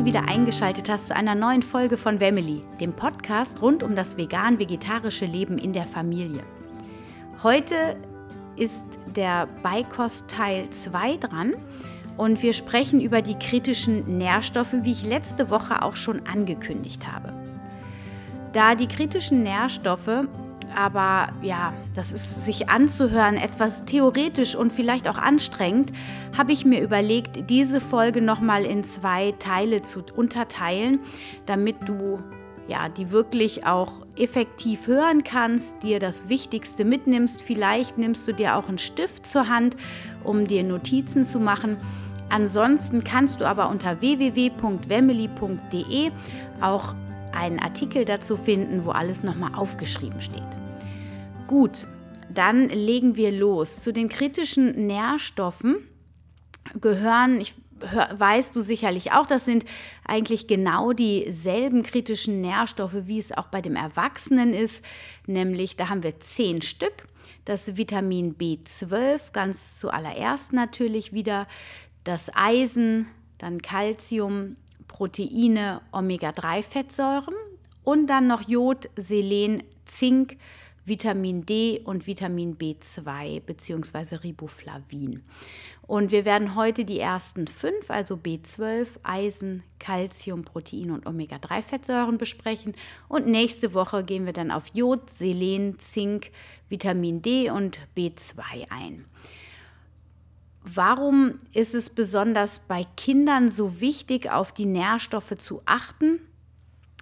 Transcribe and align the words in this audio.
du 0.00 0.06
wieder 0.06 0.28
eingeschaltet 0.28 0.88
hast 0.88 1.08
zu 1.08 1.16
einer 1.16 1.34
neuen 1.34 1.62
Folge 1.62 1.98
von 1.98 2.18
Family, 2.18 2.62
dem 2.80 2.94
Podcast 2.94 3.60
rund 3.60 3.82
um 3.82 3.94
das 3.94 4.16
vegan-vegetarische 4.16 5.26
Leben 5.26 5.58
in 5.58 5.74
der 5.74 5.84
Familie. 5.84 6.42
Heute 7.42 7.74
ist 8.56 8.84
der 9.14 9.46
Beikost 9.62 10.30
Teil 10.30 10.70
2 10.70 11.18
dran 11.18 11.52
und 12.16 12.42
wir 12.42 12.54
sprechen 12.54 13.02
über 13.02 13.20
die 13.20 13.38
kritischen 13.38 14.16
Nährstoffe, 14.16 14.72
wie 14.72 14.92
ich 14.92 15.04
letzte 15.04 15.50
Woche 15.50 15.82
auch 15.82 15.96
schon 15.96 16.26
angekündigt 16.26 17.06
habe. 17.06 17.34
Da 18.54 18.74
die 18.74 18.88
kritischen 18.88 19.42
Nährstoffe 19.42 20.26
aber 20.76 21.32
ja, 21.42 21.72
das 21.94 22.12
ist 22.12 22.44
sich 22.44 22.68
anzuhören 22.68 23.36
etwas 23.36 23.84
theoretisch 23.84 24.54
und 24.54 24.72
vielleicht 24.72 25.08
auch 25.08 25.18
anstrengend, 25.18 25.92
habe 26.36 26.52
ich 26.52 26.64
mir 26.64 26.80
überlegt, 26.80 27.50
diese 27.50 27.80
Folge 27.80 28.22
nochmal 28.22 28.64
in 28.64 28.84
zwei 28.84 29.32
Teile 29.38 29.82
zu 29.82 30.04
unterteilen, 30.14 31.00
damit 31.46 31.88
du 31.88 32.20
ja, 32.68 32.88
die 32.88 33.10
wirklich 33.10 33.66
auch 33.66 34.06
effektiv 34.16 34.86
hören 34.86 35.24
kannst, 35.24 35.82
dir 35.82 35.98
das 35.98 36.28
Wichtigste 36.28 36.84
mitnimmst. 36.84 37.42
Vielleicht 37.42 37.98
nimmst 37.98 38.28
du 38.28 38.32
dir 38.32 38.56
auch 38.56 38.68
einen 38.68 38.78
Stift 38.78 39.26
zur 39.26 39.48
Hand, 39.48 39.76
um 40.22 40.46
dir 40.46 40.62
Notizen 40.62 41.24
zu 41.24 41.40
machen. 41.40 41.78
Ansonsten 42.28 43.02
kannst 43.02 43.40
du 43.40 43.44
aber 43.44 43.70
unter 43.70 44.00
www.wemily.de 44.00 46.12
auch 46.60 46.94
einen 47.32 47.58
Artikel 47.58 48.04
dazu 48.04 48.36
finden, 48.36 48.84
wo 48.84 48.90
alles 48.90 49.22
nochmal 49.22 49.54
aufgeschrieben 49.54 50.20
steht. 50.20 50.42
Gut, 51.46 51.86
dann 52.32 52.68
legen 52.68 53.16
wir 53.16 53.32
los. 53.32 53.80
Zu 53.80 53.92
den 53.92 54.08
kritischen 54.08 54.86
Nährstoffen 54.86 55.76
gehören, 56.80 57.40
ich 57.40 57.54
weißt 57.80 58.54
du 58.54 58.62
sicherlich 58.62 59.12
auch, 59.12 59.26
das 59.26 59.44
sind 59.44 59.64
eigentlich 60.06 60.46
genau 60.46 60.92
dieselben 60.92 61.82
kritischen 61.82 62.40
Nährstoffe, 62.40 63.06
wie 63.06 63.18
es 63.18 63.32
auch 63.32 63.46
bei 63.46 63.60
dem 63.60 63.76
Erwachsenen 63.76 64.54
ist. 64.54 64.84
Nämlich, 65.26 65.76
da 65.76 65.88
haben 65.88 66.02
wir 66.02 66.20
zehn 66.20 66.62
Stück. 66.62 67.04
Das 67.44 67.76
Vitamin 67.76 68.36
B12, 68.36 69.32
ganz 69.32 69.78
zuallererst 69.78 70.52
natürlich 70.52 71.12
wieder 71.12 71.46
das 72.04 72.30
Eisen, 72.34 73.06
dann 73.38 73.62
Calcium, 73.62 74.56
Proteine, 74.90 75.82
Omega-3-Fettsäuren 75.92 77.34
und 77.84 78.08
dann 78.08 78.26
noch 78.26 78.48
Jod, 78.48 78.90
Selen, 78.96 79.62
Zink, 79.86 80.36
Vitamin 80.84 81.46
D 81.46 81.80
und 81.84 82.08
Vitamin 82.08 82.58
B2 82.58 83.40
bzw. 83.40 84.16
Riboflavin. 84.16 85.22
Und 85.86 86.10
wir 86.10 86.24
werden 86.24 86.56
heute 86.56 86.84
die 86.84 86.98
ersten 86.98 87.46
fünf, 87.46 87.88
also 87.88 88.16
B12, 88.16 88.88
Eisen, 89.04 89.62
Calcium, 89.78 90.44
Protein 90.44 90.90
und 90.90 91.06
Omega-3-Fettsäuren 91.06 92.18
besprechen. 92.18 92.74
Und 93.08 93.26
nächste 93.26 93.72
Woche 93.72 94.02
gehen 94.02 94.26
wir 94.26 94.32
dann 94.32 94.50
auf 94.50 94.66
Jod, 94.74 95.08
Selen, 95.10 95.78
Zink, 95.78 96.32
Vitamin 96.68 97.22
D 97.22 97.50
und 97.50 97.78
B2 97.96 98.70
ein. 98.70 99.04
Warum 100.62 101.38
ist 101.52 101.74
es 101.74 101.90
besonders 101.90 102.60
bei 102.60 102.86
Kindern 102.96 103.50
so 103.50 103.80
wichtig, 103.80 104.30
auf 104.30 104.52
die 104.52 104.66
Nährstoffe 104.66 105.36
zu 105.38 105.62
achten? 105.64 106.20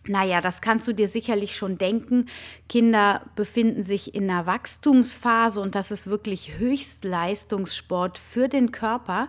Naja, 0.07 0.41
das 0.41 0.61
kannst 0.61 0.87
du 0.87 0.93
dir 0.93 1.09
sicherlich 1.09 1.55
schon 1.57 1.77
denken. 1.77 2.27
Kinder 2.69 3.23
befinden 3.35 3.85
sich 3.85 4.15
in 4.15 4.31
einer 4.31 4.47
Wachstumsphase 4.47 5.61
und 5.61 5.75
das 5.75 5.91
ist 5.91 6.07
wirklich 6.07 6.59
Höchstleistungssport 6.59 8.17
für 8.17 8.49
den 8.49 8.73
Körper 8.73 9.29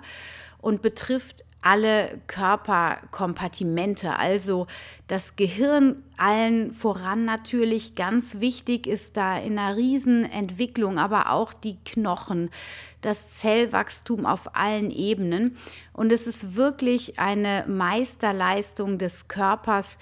und 0.60 0.82
betrifft 0.82 1.44
alle 1.62 2.22
Körperkompartimente, 2.28 4.16
also 4.18 4.68
das 5.08 5.36
Gehirn 5.36 6.02
allen 6.16 6.74
voran 6.74 7.26
natürlich 7.26 7.96
ganz 7.96 8.40
wichtig 8.40 8.88
ist 8.88 9.18
da 9.18 9.38
in 9.38 9.60
einer 9.60 9.76
Riesenentwicklung, 9.76 10.98
aber 10.98 11.32
auch 11.32 11.52
die 11.52 11.78
Knochen, 11.84 12.50
das 13.02 13.38
Zellwachstum 13.38 14.26
auf 14.26 14.56
allen 14.56 14.90
Ebenen. 14.92 15.58
Und 15.94 16.12
es 16.12 16.28
ist 16.28 16.56
wirklich 16.56 17.20
eine 17.20 17.66
Meisterleistung 17.68 18.98
des 18.98 19.28
Körpers, 19.28 20.00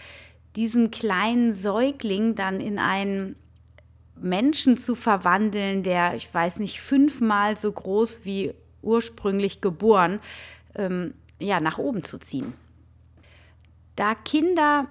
diesen 0.55 0.91
kleinen 0.91 1.53
Säugling 1.53 2.35
dann 2.35 2.59
in 2.59 2.79
einen 2.79 3.35
Menschen 4.15 4.77
zu 4.77 4.95
verwandeln, 4.95 5.83
der, 5.83 6.15
ich 6.15 6.31
weiß 6.33 6.59
nicht, 6.59 6.81
fünfmal 6.81 7.57
so 7.57 7.71
groß 7.71 8.25
wie 8.25 8.53
ursprünglich 8.81 9.61
geboren, 9.61 10.19
ähm, 10.75 11.13
ja, 11.39 11.59
nach 11.59 11.77
oben 11.77 12.03
zu 12.03 12.17
ziehen. 12.17 12.53
Da 13.95 14.15
Kinder 14.15 14.87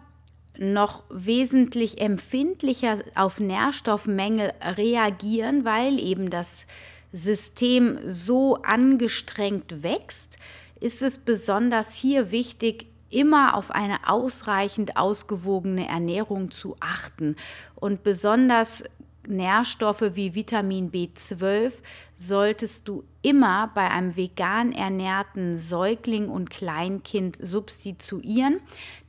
noch 0.59 1.05
wesentlich 1.11 2.01
empfindlicher 2.01 2.99
auf 3.15 3.41
Nährstoffmängel 3.41 4.53
reagieren, 4.77 5.65
weil 5.65 6.01
eben 6.01 6.31
das 6.31 6.67
System 7.12 7.99
so 8.05 8.56
angestrengt 8.62 9.83
wächst, 9.83 10.39
ist 10.81 11.03
es 11.03 11.19
besonders 11.19 11.95
hier 11.95 12.31
wichtig, 12.31 12.87
immer 13.09 13.55
auf 13.55 13.71
eine 13.71 14.09
ausreichend 14.09 14.97
ausgewogene 14.97 15.89
Ernährung 15.89 16.51
zu 16.51 16.77
achten. 16.81 17.37
Und 17.75 18.03
besonders 18.03 18.85
Nährstoffe 19.28 20.14
wie 20.14 20.34
Vitamin 20.34 20.91
B12 20.91 21.72
solltest 22.19 22.88
du 22.88 23.04
immer 23.22 23.70
bei 23.75 23.91
einem 23.91 24.16
vegan 24.16 24.72
ernährten 24.72 25.59
Säugling 25.59 26.28
und 26.28 26.48
Kleinkind 26.48 27.37
substituieren. 27.41 28.60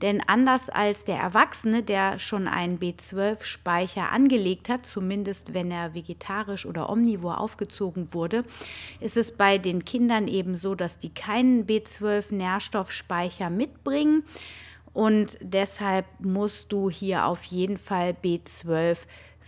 Denn 0.02 0.22
anders 0.28 0.70
als 0.70 1.04
der 1.06 1.18
Erwachsene, 1.18 1.84
der 1.84 2.20
schon 2.20 2.48
einen 2.48 2.80
B12-Speicher 2.80 4.12
angelegt 4.12 4.70
hat, 4.70 4.86
zumindest 4.86 5.54
wenn 5.54 5.72
er 5.72 5.94
vegetarisch 5.94 6.66
oder 6.66 6.90
omnivor 6.90 7.40
aufgezogen 7.40 8.14
wurde, 8.14 8.44
ist 9.00 9.18
es 9.18 9.32
bei 9.32 9.58
den 9.58 9.86
Kindern 9.86 10.28
eben 10.28 10.56
so, 10.56 10.76
dass 10.76 10.98
die 10.98 11.14
keinen 11.14 11.66
B12-Nährstoffspeicher 11.66 13.50
mitbringen. 13.50 14.24
Und 14.94 15.38
deshalb 15.42 16.08
musst 16.20 16.72
du 16.72 16.90
hier 16.90 17.26
auf 17.28 17.44
jeden 17.44 17.78
Fall 17.78 18.16
B12 18.24 18.98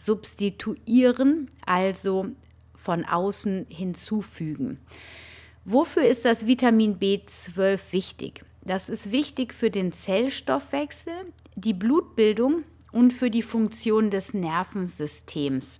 substituieren, 0.01 1.49
also 1.65 2.27
von 2.75 3.05
außen 3.05 3.67
hinzufügen. 3.69 4.79
Wofür 5.65 6.03
ist 6.03 6.25
das 6.25 6.47
Vitamin 6.47 6.97
B12 6.97 7.79
wichtig? 7.91 8.45
Das 8.65 8.89
ist 8.89 9.11
wichtig 9.11 9.53
für 9.53 9.69
den 9.69 9.91
Zellstoffwechsel, 9.91 11.13
die 11.55 11.73
Blutbildung 11.73 12.63
und 12.91 13.11
für 13.11 13.29
die 13.29 13.41
Funktion 13.41 14.09
des 14.09 14.33
Nervensystems. 14.33 15.79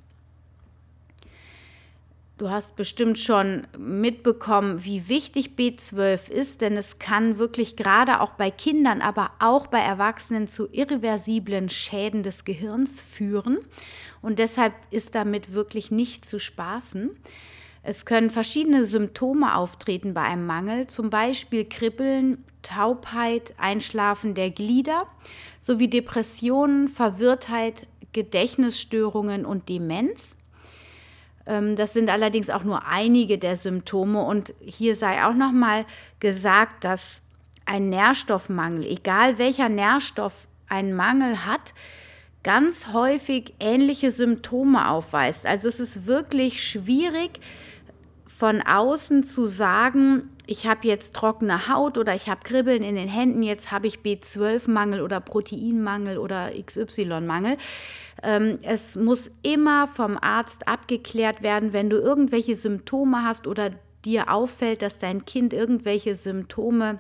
Du 2.39 2.49
hast 2.49 2.77
bestimmt 2.77 3.19
schon 3.19 3.67
mitbekommen, 3.77 4.85
wie 4.85 5.09
wichtig 5.09 5.55
B12 5.57 6.31
ist, 6.31 6.61
denn 6.61 6.77
es 6.77 6.97
kann 6.97 7.37
wirklich 7.37 7.75
gerade 7.75 8.21
auch 8.21 8.31
bei 8.31 8.49
Kindern, 8.49 9.01
aber 9.01 9.31
auch 9.39 9.67
bei 9.67 9.79
Erwachsenen 9.79 10.47
zu 10.47 10.69
irreversiblen 10.71 11.67
Schäden 11.67 12.23
des 12.23 12.45
Gehirns 12.45 13.01
führen. 13.01 13.57
Und 14.21 14.39
deshalb 14.39 14.73
ist 14.89 15.15
damit 15.15 15.51
wirklich 15.51 15.91
nicht 15.91 16.23
zu 16.23 16.39
spaßen. 16.39 17.09
Es 17.83 18.05
können 18.05 18.29
verschiedene 18.29 18.85
Symptome 18.85 19.57
auftreten 19.57 20.13
bei 20.13 20.21
einem 20.21 20.45
Mangel, 20.45 20.87
zum 20.87 21.09
Beispiel 21.09 21.65
Kribbeln, 21.65 22.45
Taubheit, 22.61 23.53
Einschlafen 23.57 24.33
der 24.33 24.49
Glieder 24.49 25.07
sowie 25.59 25.89
Depressionen, 25.89 26.87
Verwirrtheit, 26.87 27.85
Gedächtnisstörungen 28.13 29.45
und 29.45 29.67
Demenz. 29.67 30.37
Ähm, 31.49 31.75
das 31.75 31.91
sind 31.93 32.09
allerdings 32.09 32.49
auch 32.49 32.63
nur 32.63 32.85
einige 32.85 33.37
der 33.37 33.57
Symptome. 33.57 34.21
Und 34.21 34.53
hier 34.61 34.95
sei 34.95 35.25
auch 35.25 35.33
nochmal 35.33 35.85
gesagt, 36.19 36.85
dass 36.85 37.23
ein 37.65 37.89
Nährstoffmangel, 37.89 38.85
egal 38.85 39.37
welcher 39.37 39.67
Nährstoff 39.67 40.47
einen 40.69 40.93
Mangel 40.93 41.45
hat, 41.45 41.73
ganz 42.43 42.93
häufig 42.93 43.55
ähnliche 43.59 44.11
Symptome 44.11 44.89
aufweist. 44.89 45.45
Also 45.45 45.67
es 45.67 45.79
ist 45.79 46.05
wirklich 46.05 46.63
schwierig 46.63 47.41
von 48.25 48.61
außen 48.61 49.23
zu 49.23 49.47
sagen, 49.47 50.29
ich 50.49 50.65
habe 50.65 50.87
jetzt 50.87 51.13
trockene 51.13 51.67
Haut 51.67 51.97
oder 51.99 52.15
ich 52.15 52.27
habe 52.27 52.41
Kribbeln 52.43 52.81
in 52.81 52.95
den 52.95 53.07
Händen, 53.07 53.43
jetzt 53.43 53.71
habe 53.71 53.85
ich 53.85 53.99
B12-Mangel 53.99 55.01
oder 55.01 55.19
Proteinmangel 55.19 56.17
oder 56.17 56.49
XY-Mangel. 56.51 57.57
Ähm, 58.23 58.57
es 58.63 58.95
muss 58.95 59.29
immer 59.43 59.87
vom 59.87 60.17
Arzt 60.19 60.67
abgeklärt 60.67 61.43
werden, 61.43 61.71
wenn 61.71 61.91
du 61.91 61.97
irgendwelche 61.97 62.55
Symptome 62.55 63.23
hast 63.23 63.45
oder 63.45 63.69
dir 64.05 64.31
auffällt, 64.31 64.81
dass 64.81 64.97
dein 64.97 65.23
Kind 65.23 65.53
irgendwelche 65.53 66.15
Symptome 66.15 66.97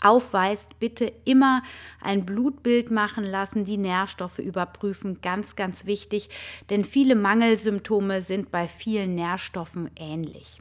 aufweist, 0.00 0.78
bitte 0.78 1.12
immer 1.24 1.62
ein 2.00 2.26
Blutbild 2.26 2.92
machen 2.92 3.24
lassen, 3.24 3.64
die 3.64 3.78
Nährstoffe 3.78 4.38
überprüfen, 4.38 5.20
ganz, 5.20 5.56
ganz 5.56 5.86
wichtig, 5.86 6.28
denn 6.70 6.84
viele 6.84 7.16
Mangelsymptome 7.16 8.22
sind 8.22 8.52
bei 8.52 8.68
vielen 8.68 9.16
Nährstoffen 9.16 9.90
ähnlich. 9.96 10.60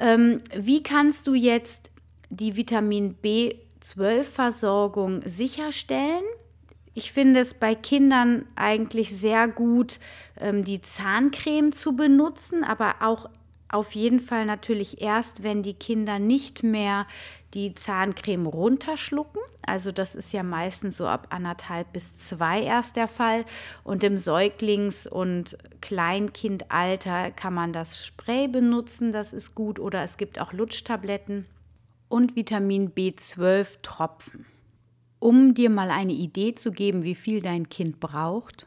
Ähm, 0.00 0.40
wie 0.56 0.82
kannst 0.82 1.28
du 1.28 1.34
jetzt 1.34 1.90
die 2.30 2.56
Vitamin 2.56 3.14
B 3.14 3.54
B12-Versorgung 3.80 5.22
sicherstellen. 5.24 6.24
Ich 6.94 7.12
finde 7.12 7.40
es 7.40 7.54
bei 7.54 7.74
Kindern 7.74 8.46
eigentlich 8.56 9.10
sehr 9.10 9.48
gut, 9.48 9.98
ähm, 10.38 10.64
die 10.64 10.82
Zahncreme 10.82 11.72
zu 11.72 11.94
benutzen, 11.94 12.64
aber 12.64 12.96
auch 13.00 13.30
auf 13.72 13.92
jeden 13.92 14.20
Fall 14.20 14.46
natürlich 14.46 15.00
erst, 15.00 15.42
wenn 15.42 15.62
die 15.62 15.74
Kinder 15.74 16.18
nicht 16.18 16.62
mehr 16.62 17.06
die 17.54 17.74
Zahncreme 17.74 18.46
runterschlucken. 18.46 19.40
Also 19.62 19.92
das 19.92 20.14
ist 20.14 20.32
ja 20.32 20.42
meistens 20.42 20.96
so 20.96 21.06
ab 21.06 21.28
anderthalb 21.30 21.92
bis 21.92 22.16
zwei 22.16 22.62
erst 22.62 22.96
der 22.96 23.08
Fall. 23.08 23.44
Und 23.84 24.02
im 24.02 24.16
Säuglings- 24.16 25.06
und 25.06 25.56
Kleinkindalter 25.80 27.30
kann 27.30 27.54
man 27.54 27.72
das 27.72 28.04
Spray 28.04 28.48
benutzen, 28.48 29.12
das 29.12 29.32
ist 29.32 29.54
gut. 29.54 29.78
Oder 29.78 30.02
es 30.02 30.16
gibt 30.16 30.40
auch 30.40 30.52
Lutschtabletten 30.52 31.46
und 32.08 32.34
Vitamin 32.34 32.90
B12-Tropfen. 32.92 34.46
Um 35.20 35.54
dir 35.54 35.70
mal 35.70 35.90
eine 35.90 36.12
Idee 36.12 36.54
zu 36.54 36.72
geben, 36.72 37.04
wie 37.04 37.14
viel 37.14 37.42
dein 37.42 37.68
Kind 37.68 38.00
braucht, 38.00 38.66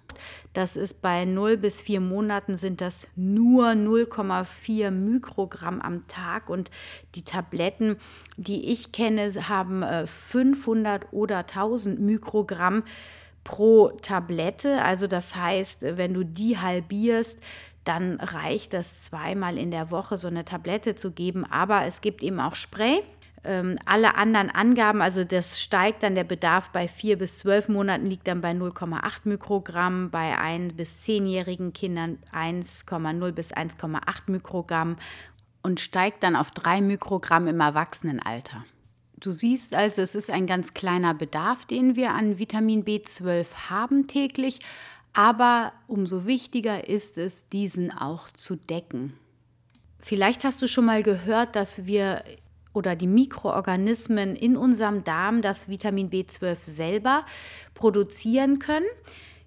das 0.53 0.75
ist 0.75 1.01
bei 1.01 1.25
0 1.25 1.57
bis 1.57 1.81
4 1.81 1.99
Monaten 1.99 2.57
sind 2.57 2.79
das 2.79 3.07
nur 3.15 3.69
0,4 3.69 4.91
Mikrogramm 4.91 5.81
am 5.81 6.05
Tag 6.07 6.49
und 6.49 6.69
die 7.15 7.23
Tabletten, 7.23 7.97
die 8.37 8.71
ich 8.71 8.91
kenne, 8.91 9.31
haben 9.49 9.83
500 10.05 11.03
äh, 11.03 11.07
oder 11.11 11.39
1000 11.39 11.99
Mikrogramm 11.99 12.83
pro 13.43 13.89
Tablette. 14.01 14.83
Also 14.83 15.07
das 15.07 15.35
heißt, 15.35 15.81
wenn 15.97 16.13
du 16.13 16.23
die 16.23 16.59
halbierst, 16.59 17.39
dann 17.83 18.19
reicht 18.19 18.73
das 18.73 19.03
zweimal 19.03 19.57
in 19.57 19.71
der 19.71 19.91
Woche 19.91 20.17
so 20.17 20.27
eine 20.27 20.45
Tablette 20.45 20.95
zu 20.95 21.11
geben. 21.11 21.45
Aber 21.45 21.85
es 21.85 21.99
gibt 22.01 22.23
eben 22.23 22.39
auch 22.39 22.55
Spray 22.55 23.01
ähm, 23.43 23.77
alle 23.85 24.15
anderen 24.15 24.49
Angaben, 24.49 25.01
also 25.01 25.23
das 25.23 25.61
steigt 25.61 26.03
dann 26.03 26.15
der 26.15 26.23
Bedarf 26.23 26.69
bei 26.69 26.87
vier 26.87 27.17
bis 27.17 27.39
zwölf 27.39 27.67
Monaten, 27.67 28.05
liegt 28.05 28.27
dann 28.27 28.41
bei 28.41 28.51
0,8 28.51 29.21
Mikrogramm, 29.25 30.09
bei 30.09 30.37
ein 30.37 30.69
bis 30.69 31.01
zehnjährigen 31.01 31.73
Kindern 31.73 32.17
1,0 32.31 33.31
bis 33.31 33.53
1,8 33.53 34.31
Mikrogramm 34.31 34.97
und 35.61 35.79
steigt 35.79 36.23
dann 36.23 36.35
auf 36.35 36.51
drei 36.51 36.81
Mikrogramm 36.81 37.47
im 37.47 37.59
Erwachsenenalter. 37.59 38.63
Du 39.17 39.31
siehst 39.31 39.73
also, 39.73 40.01
es 40.01 40.15
ist 40.15 40.29
ein 40.29 40.47
ganz 40.47 40.73
kleiner 40.73 41.13
Bedarf, 41.13 41.65
den 41.65 41.95
wir 41.95 42.11
an 42.11 42.39
Vitamin 42.39 42.83
B12 42.83 43.69
haben 43.69 44.07
täglich, 44.07 44.59
aber 45.13 45.71
umso 45.87 46.25
wichtiger 46.25 46.87
ist 46.87 47.17
es, 47.17 47.47
diesen 47.49 47.91
auch 47.91 48.29
zu 48.29 48.55
decken. 48.57 49.13
Vielleicht 49.99 50.43
hast 50.43 50.61
du 50.61 50.67
schon 50.67 50.85
mal 50.85 51.03
gehört, 51.03 51.55
dass 51.55 51.85
wir 51.85 52.23
oder 52.73 52.95
die 52.95 53.07
Mikroorganismen 53.07 54.35
in 54.35 54.57
unserem 54.57 55.03
Darm 55.03 55.41
das 55.41 55.69
Vitamin 55.69 56.09
B12 56.09 56.57
selber 56.63 57.25
produzieren 57.73 58.59
können. 58.59 58.85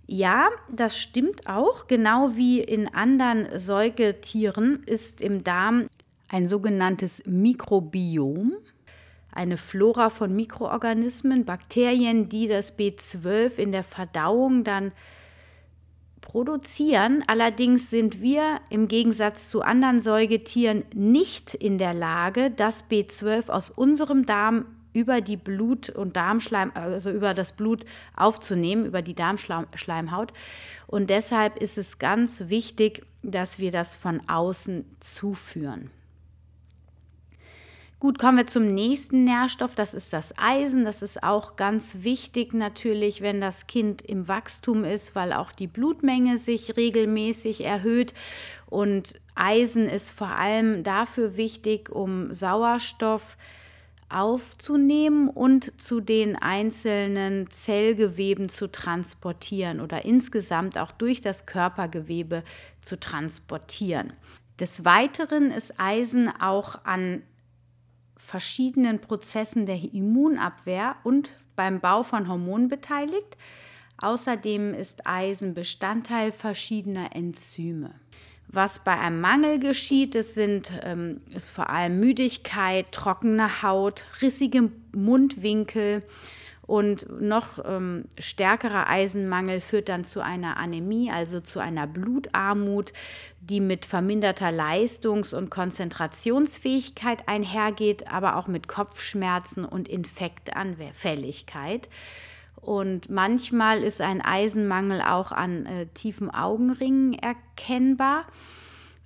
Ja, 0.07 0.49
das 0.71 0.97
stimmt 0.97 1.49
auch. 1.49 1.89
Genau 1.89 2.37
wie 2.37 2.61
in 2.61 2.93
anderen 2.95 3.59
Säugetieren 3.59 4.85
ist 4.87 5.21
im 5.21 5.43
Darm 5.43 5.89
ein 6.29 6.47
sogenanntes 6.47 7.23
Mikrobiom, 7.27 8.53
eine 9.33 9.57
Flora 9.57 10.11
von 10.11 10.35
Mikroorganismen, 10.35 11.45
Bakterien, 11.45 12.29
die 12.29 12.47
das 12.47 12.79
B12 12.79 13.57
in 13.57 13.73
der 13.73 13.85
Verdauung 13.85 14.65
dann 14.65 14.93
produzieren. 16.37 17.25
Allerdings 17.29 17.89
sind 17.89 18.21
wir 18.21 18.61
im 18.69 18.89
Gegensatz 18.89 19.49
zu 19.49 19.63
anderen 19.63 20.03
Säugetieren 20.03 20.85
nicht 20.93 21.55
in 21.55 21.79
der 21.79 21.95
Lage, 21.95 22.51
das 22.51 22.85
B12 22.91 23.49
aus 23.49 23.71
unserem 23.71 24.27
Darm 24.27 24.67
über 24.93 25.23
die 25.23 25.39
Blut- 25.39 25.89
und 25.89 26.15
Darmschleim, 26.15 26.73
also 26.75 27.11
über 27.11 27.33
das 27.33 27.53
Blut 27.53 27.87
aufzunehmen, 28.15 28.85
über 28.85 29.01
die 29.01 29.15
Darmschleimhaut. 29.15 30.35
Und 30.87 31.09
deshalb 31.09 31.57
ist 31.57 31.79
es 31.79 31.99
ganz 31.99 32.51
wichtig, 32.51 33.07
dass 33.23 33.59
wir 33.59 33.71
das 33.71 33.97
von 33.97 34.21
außen 34.29 34.85
zuführen. 35.01 35.91
Gut, 37.99 38.19
kommen 38.19 38.37
wir 38.37 38.47
zum 38.47 38.75
nächsten 38.75 39.25
Nährstoff, 39.25 39.75
das 39.75 39.95
ist 39.95 40.13
das 40.13 40.35
Eisen. 40.37 40.85
Das 40.85 41.01
ist 41.01 41.23
auch 41.23 41.57
ganz 41.57 42.03
wichtig 42.03 42.53
natürlich, 42.53 43.23
wenn 43.23 43.41
das 43.41 43.67
Kind 43.67 44.03
im 44.03 44.29
Wachstum 44.29 44.85
ist, 44.85 45.15
weil 45.15 45.33
auch 45.33 45.51
die 45.51 45.67
Blutmenge 45.67 46.37
sich 46.37 46.77
regelmäßig 46.77 47.65
erhöht. 47.65 48.13
Und 48.67 49.19
Eisen 49.35 49.89
ist 49.89 50.11
vor 50.11 50.29
allem 50.29 50.83
dafür 50.83 51.39
wichtig, 51.39 51.89
um 51.89 52.35
Sauerstoff 52.35 53.39
aufzunehmen 54.11 55.31
und 55.31 55.81
zu 55.81 56.03
den 56.03 56.37
einzelnen 56.37 57.51
Zellgeweben 57.51 58.51
zu 58.51 58.71
transportieren 58.71 59.81
oder 59.81 60.05
insgesamt 60.05 60.77
auch 60.77 60.93
durch 60.93 61.23
das 61.23 61.47
Körpergewebe 61.47 62.43
zu 62.83 63.01
transportieren. 63.01 64.13
Des 64.61 64.85
Weiteren 64.85 65.51
ist 65.51 65.81
Eisen 65.81 66.29
auch 66.29 66.85
an 66.85 67.23
verschiedenen 68.27 69.01
Prozessen 69.01 69.67
der 69.67 69.79
Immunabwehr 69.95 70.97
und 71.05 71.31
beim 71.55 71.79
Bau 71.81 72.03
von 72.03 72.27
Hormonen 72.29 72.69
beteiligt. 72.69 73.37
Außerdem 73.99 74.75
ist 74.75 75.07
Eisen 75.07 75.55
Bestandteil 75.55 76.33
verschiedener 76.33 77.15
Enzyme. 77.15 77.95
Was 78.49 78.81
bei 78.81 78.99
einem 78.99 79.21
Mangel 79.21 79.61
geschieht, 79.61 80.17
das 80.17 80.35
sind, 80.35 80.73
ähm, 80.83 81.21
ist 81.35 81.51
vor 81.51 81.71
allem 81.71 82.01
Müdigkeit, 82.01 82.91
trockene 82.91 83.63
Haut, 83.63 84.05
rissige 84.21 84.71
Mundwinkel, 84.95 86.03
und 86.67 87.21
noch 87.21 87.65
ähm, 87.65 88.05
stärkerer 88.19 88.89
Eisenmangel 88.89 89.61
führt 89.61 89.89
dann 89.89 90.05
zu 90.05 90.21
einer 90.21 90.57
Anämie, 90.57 91.11
also 91.13 91.41
zu 91.41 91.61
einer 91.61 91.87
Blutarmut, 91.87 92.93
die 93.41 93.61
mit 93.61 93.87
verminderter 93.87 94.51
Leistungs- 94.51 95.33
und 95.33 95.51
Konzentrationsfähigkeit 95.51 97.29
einhergeht, 97.29 98.11
aber 98.11 98.37
auch 98.37 98.49
mit 98.49 98.67
Kopfschmerzen 98.67 99.65
und 99.65 99.87
Infektanfälligkeit. 99.87 101.89
Und 102.61 103.11
manchmal 103.11 103.85
ist 103.85 104.01
ein 104.01 104.21
Eisenmangel 104.21 105.03
auch 105.03 105.31
an 105.31 105.67
äh, 105.67 105.87
tiefen 105.95 106.33
Augenringen 106.33 107.15
erkennbar. 107.15 108.25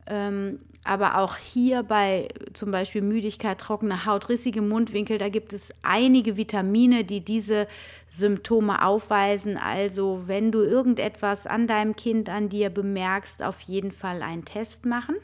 Ähm, 0.07 0.61
aber 0.85 1.19
auch 1.19 1.37
hier 1.37 1.83
bei 1.83 2.29
zum 2.55 2.71
Beispiel 2.71 3.03
Müdigkeit, 3.03 3.59
trockene 3.59 4.07
Haut, 4.07 4.29
rissige 4.29 4.63
Mundwinkel, 4.63 5.19
da 5.19 5.29
gibt 5.29 5.53
es 5.53 5.71
einige 5.83 6.37
Vitamine, 6.37 7.05
die 7.05 7.21
diese 7.21 7.67
Symptome 8.09 8.85
aufweisen. 8.85 9.59
Also 9.59 10.23
wenn 10.27 10.51
du 10.53 10.63
irgendetwas 10.63 11.47
an 11.47 11.67
deinem 11.67 11.97
Kind, 11.97 12.31
an 12.31 12.49
dir 12.49 12.71
bemerkst, 12.71 13.43
auf 13.43 13.61
jeden 13.61 13.91
Fall 13.91 14.23
einen 14.23 14.47
Test 14.47 14.87
machen. 14.87 15.17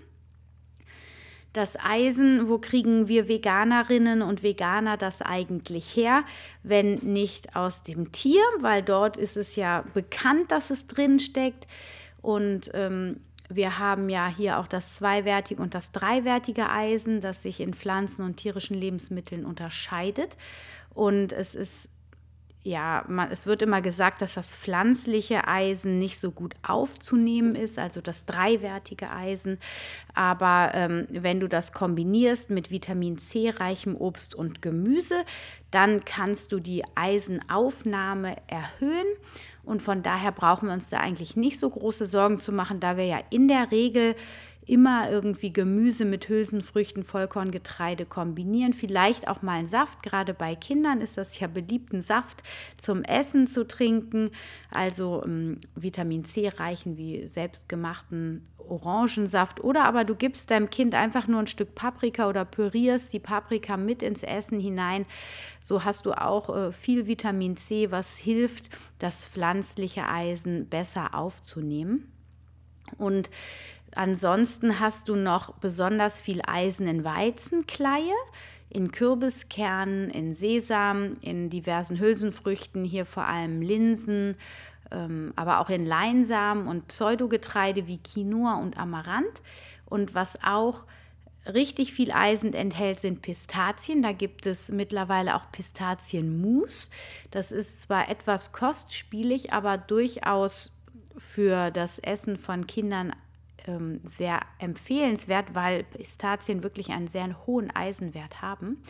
Das 1.54 1.78
Eisen, 1.82 2.50
wo 2.50 2.58
kriegen 2.58 3.08
wir 3.08 3.28
Veganerinnen 3.28 4.20
und 4.20 4.42
Veganer 4.42 4.98
das 4.98 5.22
eigentlich 5.22 5.96
her, 5.96 6.24
wenn 6.62 6.96
nicht 6.96 7.56
aus 7.56 7.82
dem 7.82 8.12
Tier, 8.12 8.42
weil 8.60 8.82
dort 8.82 9.16
ist 9.16 9.38
es 9.38 9.56
ja 9.56 9.84
bekannt, 9.94 10.52
dass 10.52 10.68
es 10.68 10.86
drin 10.86 11.18
steckt. 11.18 11.66
Und 12.20 12.70
ähm, 12.74 13.20
wir 13.48 13.78
haben 13.78 14.08
ja 14.08 14.28
hier 14.28 14.58
auch 14.58 14.66
das 14.66 14.96
zweiwertige 14.96 15.62
und 15.62 15.74
das 15.74 15.92
dreiwertige 15.92 16.70
Eisen, 16.70 17.20
das 17.20 17.42
sich 17.42 17.60
in 17.60 17.74
Pflanzen 17.74 18.24
und 18.24 18.36
tierischen 18.36 18.76
Lebensmitteln 18.76 19.44
unterscheidet. 19.44 20.36
Und 20.94 21.32
es 21.32 21.54
ist 21.54 21.88
ja, 22.66 23.04
man, 23.06 23.30
es 23.30 23.46
wird 23.46 23.62
immer 23.62 23.80
gesagt, 23.80 24.20
dass 24.22 24.34
das 24.34 24.52
pflanzliche 24.52 25.46
Eisen 25.46 25.98
nicht 25.98 26.18
so 26.18 26.32
gut 26.32 26.56
aufzunehmen 26.66 27.54
ist, 27.54 27.78
also 27.78 28.00
das 28.00 28.24
dreiwertige 28.24 29.08
Eisen. 29.12 29.58
Aber 30.14 30.72
ähm, 30.74 31.06
wenn 31.10 31.38
du 31.38 31.48
das 31.48 31.72
kombinierst 31.72 32.50
mit 32.50 32.72
Vitamin 32.72 33.18
C 33.18 33.50
reichem 33.50 33.94
Obst 33.94 34.34
und 34.34 34.62
Gemüse, 34.62 35.24
dann 35.70 36.04
kannst 36.04 36.50
du 36.50 36.58
die 36.58 36.82
Eisenaufnahme 36.96 38.34
erhöhen. 38.48 39.06
Und 39.66 39.82
von 39.82 40.02
daher 40.02 40.32
brauchen 40.32 40.68
wir 40.68 40.72
uns 40.72 40.88
da 40.88 41.00
eigentlich 41.00 41.36
nicht 41.36 41.58
so 41.58 41.68
große 41.68 42.06
Sorgen 42.06 42.38
zu 42.38 42.52
machen, 42.52 42.80
da 42.80 42.96
wir 42.96 43.04
ja 43.04 43.20
in 43.30 43.48
der 43.48 43.70
Regel 43.70 44.14
immer 44.66 45.10
irgendwie 45.10 45.52
Gemüse 45.52 46.04
mit 46.04 46.28
Hülsenfrüchten, 46.28 47.04
Vollkorngetreide 47.04 48.04
kombinieren. 48.04 48.72
Vielleicht 48.72 49.28
auch 49.28 49.42
mal 49.42 49.58
einen 49.58 49.68
Saft. 49.68 50.02
Gerade 50.02 50.34
bei 50.34 50.54
Kindern 50.56 51.00
ist 51.00 51.16
das 51.16 51.38
ja 51.38 51.46
beliebt, 51.46 51.92
einen 51.92 52.02
Saft 52.02 52.42
zum 52.76 53.02
Essen 53.04 53.46
zu 53.46 53.66
trinken. 53.66 54.30
Also 54.70 55.22
ähm, 55.24 55.60
Vitamin 55.76 56.24
C 56.24 56.48
reichen 56.48 56.96
wie 56.96 57.26
selbstgemachten 57.28 58.46
Orangensaft. 58.68 59.62
Oder 59.62 59.84
aber 59.84 60.04
du 60.04 60.14
gibst 60.14 60.50
deinem 60.50 60.70
Kind 60.70 60.94
einfach 60.94 61.26
nur 61.26 61.40
ein 61.40 61.46
Stück 61.46 61.74
Paprika 61.74 62.28
oder 62.28 62.44
pürierst 62.44 63.12
die 63.12 63.20
Paprika 63.20 63.76
mit 63.76 64.02
ins 64.02 64.22
Essen 64.22 64.60
hinein. 64.60 65.06
So 65.60 65.84
hast 65.84 66.06
du 66.06 66.12
auch 66.12 66.54
äh, 66.54 66.72
viel 66.72 67.06
Vitamin 67.06 67.56
C, 67.56 67.90
was 67.90 68.16
hilft, 68.16 68.68
das 68.98 69.26
pflanzliche 69.26 70.06
Eisen 70.06 70.68
besser 70.68 71.14
aufzunehmen. 71.14 72.12
Und 72.98 73.30
Ansonsten 73.96 74.78
hast 74.78 75.08
du 75.08 75.16
noch 75.16 75.54
besonders 75.54 76.20
viel 76.20 76.42
Eisen 76.46 76.86
in 76.86 77.02
Weizenkleie. 77.04 78.12
in 78.68 78.90
Kürbiskernen, 78.90 80.10
in 80.10 80.34
Sesam, 80.34 81.16
in 81.22 81.48
diversen 81.50 82.00
Hülsenfrüchten, 82.00 82.84
hier 82.84 83.06
vor 83.06 83.24
allem 83.24 83.62
Linsen, 83.62 84.36
aber 84.90 85.60
auch 85.60 85.70
in 85.70 85.84
Leinsamen 85.84 86.68
und 86.68 86.88
Pseudogetreide 86.88 87.86
wie 87.86 87.98
Quinoa 87.98 88.54
und 88.54 88.78
Amaranth. 88.78 89.42
Und 89.84 90.14
was 90.14 90.42
auch 90.42 90.84
richtig 91.52 91.92
viel 91.92 92.12
Eisen 92.12 92.52
enthält, 92.54 93.00
sind 93.00 93.22
Pistazien. 93.22 94.02
Da 94.02 94.12
gibt 94.12 94.46
es 94.46 94.68
mittlerweile 94.68 95.36
auch 95.36 95.50
Pistazienmus. 95.52 96.90
Das 97.30 97.52
ist 97.52 97.82
zwar 97.82 98.08
etwas 98.08 98.52
kostspielig, 98.52 99.52
aber 99.52 99.78
durchaus 99.78 100.80
für 101.16 101.70
das 101.70 101.98
Essen 101.98 102.36
von 102.36 102.66
Kindern 102.66 103.12
ähm, 103.66 104.00
sehr 104.04 104.40
empfehlenswert, 104.58 105.54
weil 105.54 105.84
Pistazien 105.84 106.62
wirklich 106.62 106.90
einen 106.90 107.08
sehr 107.08 107.46
hohen 107.46 107.74
Eisenwert 107.74 108.42
haben. 108.42 108.82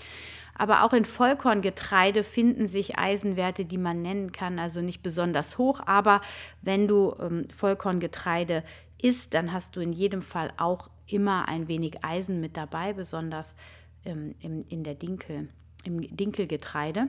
Aber 0.59 0.85
auch 0.85 0.93
in 0.93 1.05
Vollkorngetreide 1.05 2.25
finden 2.25 2.69
sich 2.69 2.99
Eisenwerte, 2.99 3.65
die 3.65 3.79
man 3.79 4.03
nennen 4.03 4.33
kann, 4.33 4.59
also 4.59 4.81
nicht 4.81 5.03
besonders 5.03 5.59
hoch. 5.59 5.81
Aber 5.87 6.21
wenn 6.63 6.89
du 6.89 7.15
ähm, 7.21 7.47
Vollkorngetreide 7.55 8.63
isst, 9.01 9.35
dann 9.35 9.53
hast 9.53 9.77
du 9.77 9.81
in 9.81 9.93
jedem 9.93 10.23
Fall 10.23 10.53
auch 10.57 10.89
immer 11.07 11.49
ein 11.49 11.69
wenig 11.69 12.05
Eisen 12.05 12.41
mit 12.41 12.57
dabei, 12.57 12.93
besonders 12.93 13.57
ähm, 14.05 14.35
im, 14.41 14.61
in 14.69 14.85
der 14.85 14.95
Dinkel, 14.95 15.49
im 15.85 16.01
Dinkelgetreide. 16.17 17.09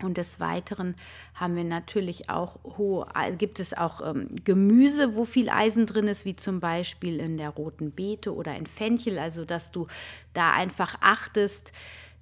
Und 0.00 0.16
des 0.16 0.38
Weiteren 0.38 0.94
haben 1.34 1.56
wir 1.56 1.64
natürlich 1.64 2.30
auch 2.30 2.60
hohe, 2.62 3.06
gibt 3.36 3.58
es 3.58 3.76
auch 3.76 4.00
ähm, 4.00 4.28
Gemüse, 4.44 5.16
wo 5.16 5.24
viel 5.24 5.48
Eisen 5.48 5.86
drin 5.86 6.06
ist, 6.06 6.24
wie 6.24 6.36
zum 6.36 6.60
Beispiel 6.60 7.18
in 7.18 7.36
der 7.36 7.50
roten 7.50 7.90
Beete 7.90 8.32
oder 8.32 8.54
in 8.54 8.66
Fenchel, 8.66 9.18
also 9.18 9.44
dass 9.44 9.72
du 9.72 9.88
da 10.34 10.52
einfach 10.52 10.96
achtest, 11.00 11.72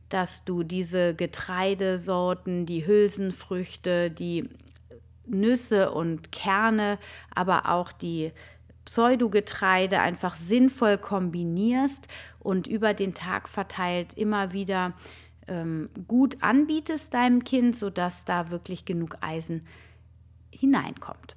dass 0.08 0.44
du 0.44 0.62
diese 0.62 1.14
Getreidesorten, 1.14 2.66
die 2.66 2.86
Hülsenfrüchte, 2.86 4.10
die 4.10 4.48
Nüsse 5.26 5.90
und 5.90 6.30
Kerne, 6.30 6.98
aber 7.34 7.68
auch 7.68 7.92
die 7.92 8.32
Pseudogetreide 8.84 9.98
einfach 9.98 10.36
sinnvoll 10.36 10.96
kombinierst 10.96 12.06
und 12.38 12.68
über 12.68 12.94
den 12.94 13.14
Tag 13.14 13.48
verteilt 13.48 14.14
immer 14.14 14.52
wieder 14.52 14.92
ähm, 15.48 15.90
gut 16.06 16.36
anbietest 16.40 17.12
deinem 17.12 17.42
Kind, 17.42 17.76
sodass 17.76 18.25
da 18.25 18.50
wirklich 18.50 18.84
genug 18.84 19.16
Eisen 19.20 19.64
hineinkommt. 20.52 21.36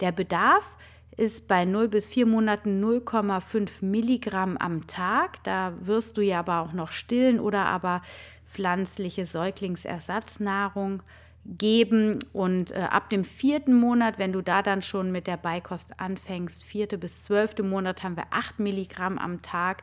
Der 0.00 0.10
Bedarf 0.10 0.76
ist 1.16 1.46
bei 1.48 1.64
0 1.64 1.88
bis 1.88 2.06
4 2.06 2.26
Monaten 2.26 2.82
0,5 2.82 3.84
Milligramm 3.84 4.56
am 4.56 4.86
Tag. 4.86 5.42
Da 5.44 5.74
wirst 5.80 6.16
du 6.16 6.22
ja 6.22 6.40
aber 6.40 6.60
auch 6.60 6.72
noch 6.72 6.90
stillen 6.90 7.38
oder 7.40 7.66
aber 7.66 8.02
pflanzliche 8.46 9.26
Säuglingsersatznahrung 9.26 11.02
geben. 11.44 12.18
Und 12.32 12.70
äh, 12.70 12.80
ab 12.90 13.10
dem 13.10 13.24
vierten 13.24 13.74
Monat, 13.74 14.18
wenn 14.18 14.32
du 14.32 14.42
da 14.42 14.62
dann 14.62 14.82
schon 14.82 15.10
mit 15.12 15.26
der 15.26 15.36
Beikost 15.36 15.98
anfängst, 15.98 16.64
vierte 16.64 16.98
bis 16.98 17.24
zwölfte 17.24 17.62
Monat 17.62 18.02
haben 18.02 18.16
wir 18.16 18.26
8 18.30 18.60
Milligramm 18.60 19.18
am 19.18 19.42
Tag. 19.42 19.82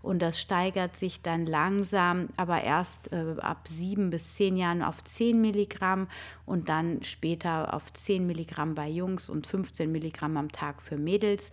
Und 0.00 0.20
das 0.20 0.40
steigert 0.40 0.96
sich 0.96 1.22
dann 1.22 1.44
langsam, 1.44 2.28
aber 2.36 2.62
erst 2.62 3.12
äh, 3.12 3.34
ab 3.40 3.66
7 3.68 4.10
bis 4.10 4.34
10 4.36 4.56
Jahren 4.56 4.82
auf 4.82 5.02
10 5.02 5.40
Milligramm 5.40 6.06
und 6.46 6.68
dann 6.68 7.02
später 7.02 7.74
auf 7.74 7.92
10 7.92 8.26
Milligramm 8.26 8.74
bei 8.74 8.88
Jungs 8.88 9.28
und 9.28 9.46
15 9.46 9.90
Milligramm 9.90 10.36
am 10.36 10.52
Tag 10.52 10.82
für 10.82 10.96
Mädels. 10.96 11.50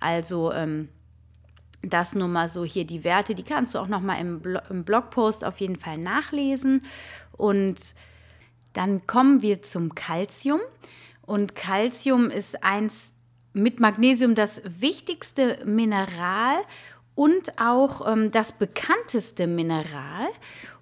Also 0.00 0.52
ähm, 0.52 0.88
das 1.82 2.14
nur 2.14 2.28
mal 2.28 2.48
so 2.48 2.64
hier 2.64 2.84
die 2.84 3.04
Werte, 3.04 3.34
die 3.34 3.42
kannst 3.42 3.74
du 3.74 3.78
auch 3.78 3.88
noch 3.88 4.00
mal 4.00 4.16
im, 4.20 4.40
Blo 4.40 4.60
im 4.70 4.84
Blogpost 4.84 5.44
auf 5.44 5.58
jeden 5.58 5.76
Fall 5.76 5.98
nachlesen. 5.98 6.84
Und 7.36 7.94
dann 8.72 9.06
kommen 9.06 9.42
wir 9.42 9.62
zum 9.62 9.94
Calcium. 9.94 10.60
Und 11.22 11.54
Calcium 11.54 12.30
ist 12.30 12.62
eins 12.62 13.12
mit 13.52 13.78
Magnesium 13.80 14.34
das 14.34 14.62
wichtigste 14.64 15.64
Mineral 15.64 16.56
und 17.14 17.58
auch 17.58 18.06
ähm, 18.10 18.30
das 18.30 18.52
bekannteste 18.52 19.46
Mineral. 19.46 20.28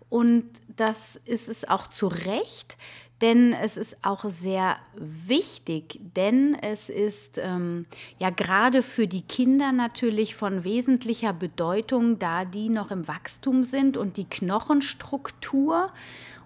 Und 0.09 0.45
das 0.77 1.17
ist 1.25 1.49
es 1.49 1.69
auch 1.69 1.87
zu 1.89 2.07
Recht, 2.07 2.77
denn 3.23 3.52
es 3.52 3.76
ist 3.76 3.97
auch 4.02 4.25
sehr 4.25 4.76
wichtig, 4.97 6.00
denn 6.17 6.57
es 6.61 6.88
ist 6.88 7.38
ähm, 7.38 7.87
ja 8.21 8.31
gerade 8.31 8.83
für 8.83 9.07
die 9.07 9.23
Kinder 9.23 9.71
natürlich 9.71 10.35
von 10.35 10.64
wesentlicher 10.64 11.33
Bedeutung, 11.33 12.19
da 12.19 12.45
die 12.45 12.69
noch 12.69 12.91
im 12.91 13.07
Wachstum 13.07 13.62
sind 13.62 13.97
und 13.97 14.17
die 14.17 14.29
Knochenstruktur 14.29 15.88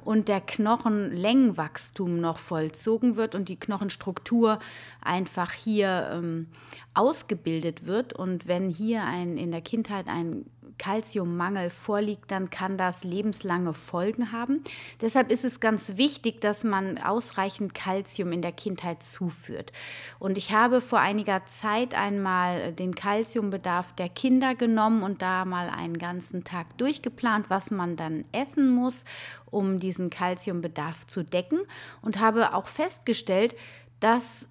und 0.05 0.29
der 0.29 0.41
Knochenlängenwachstum 0.41 2.21
noch 2.21 2.39
vollzogen 2.39 3.17
wird 3.17 3.35
und 3.35 3.49
die 3.49 3.59
Knochenstruktur 3.59 4.61
einfach 5.01 5.53
hier 5.53 6.11
ähm, 6.13 6.47
ausgebildet 6.95 7.87
wird. 7.87 8.13
Und 8.13 8.47
wenn 8.47 8.69
hier 8.71 9.05
ein, 9.05 9.37
in 9.37 9.51
der 9.51 9.63
Kindheit 9.63 10.07
ein 10.07 10.47
Kalziummangel 10.79 11.71
vorliegt, 11.71 12.31
dann 12.31 12.51
kann 12.51 12.77
das 12.77 13.05
lebenslange 13.05 13.75
Folgen 13.75 14.33
haben. 14.33 14.63
Deshalb 15.01 15.31
ist 15.31 15.45
es 15.45 15.61
ganz 15.61 15.97
wichtig, 15.97 16.41
dass 16.41 16.65
man 16.65 16.99
ausreichend 16.99 17.75
Kalzium 17.75 18.33
in 18.33 18.43
der 18.43 18.53
Kindheit 18.53 19.03
zuführt. 19.03 19.73
Und 20.19 20.39
ich 20.39 20.53
habe 20.53 20.81
vor 20.81 21.01
einiger 21.01 21.45
Zeit 21.47 21.95
einmal 21.95 22.73
den 22.73 22.95
Kalziumbedarf 22.95 23.93
der 23.95 24.09
Kinder 24.09 24.55
genommen 24.55 25.03
und 25.03 25.23
da 25.23 25.45
mal 25.45 25.69
einen 25.69 25.99
ganzen 25.99 26.45
Tag 26.45 26.77
durchgeplant, 26.79 27.51
was 27.51 27.71
man 27.71 27.97
dann 27.97 28.25
essen 28.33 28.71
muss, 28.75 29.05
um 29.51 29.81
diesen 29.81 30.11
Kalziumbedarf 30.11 31.07
zu 31.07 31.23
decken 31.23 31.61
und 32.03 32.19
habe 32.19 32.55
auch 32.55 32.67
festgestellt, 32.67 33.57
dass 34.01 34.49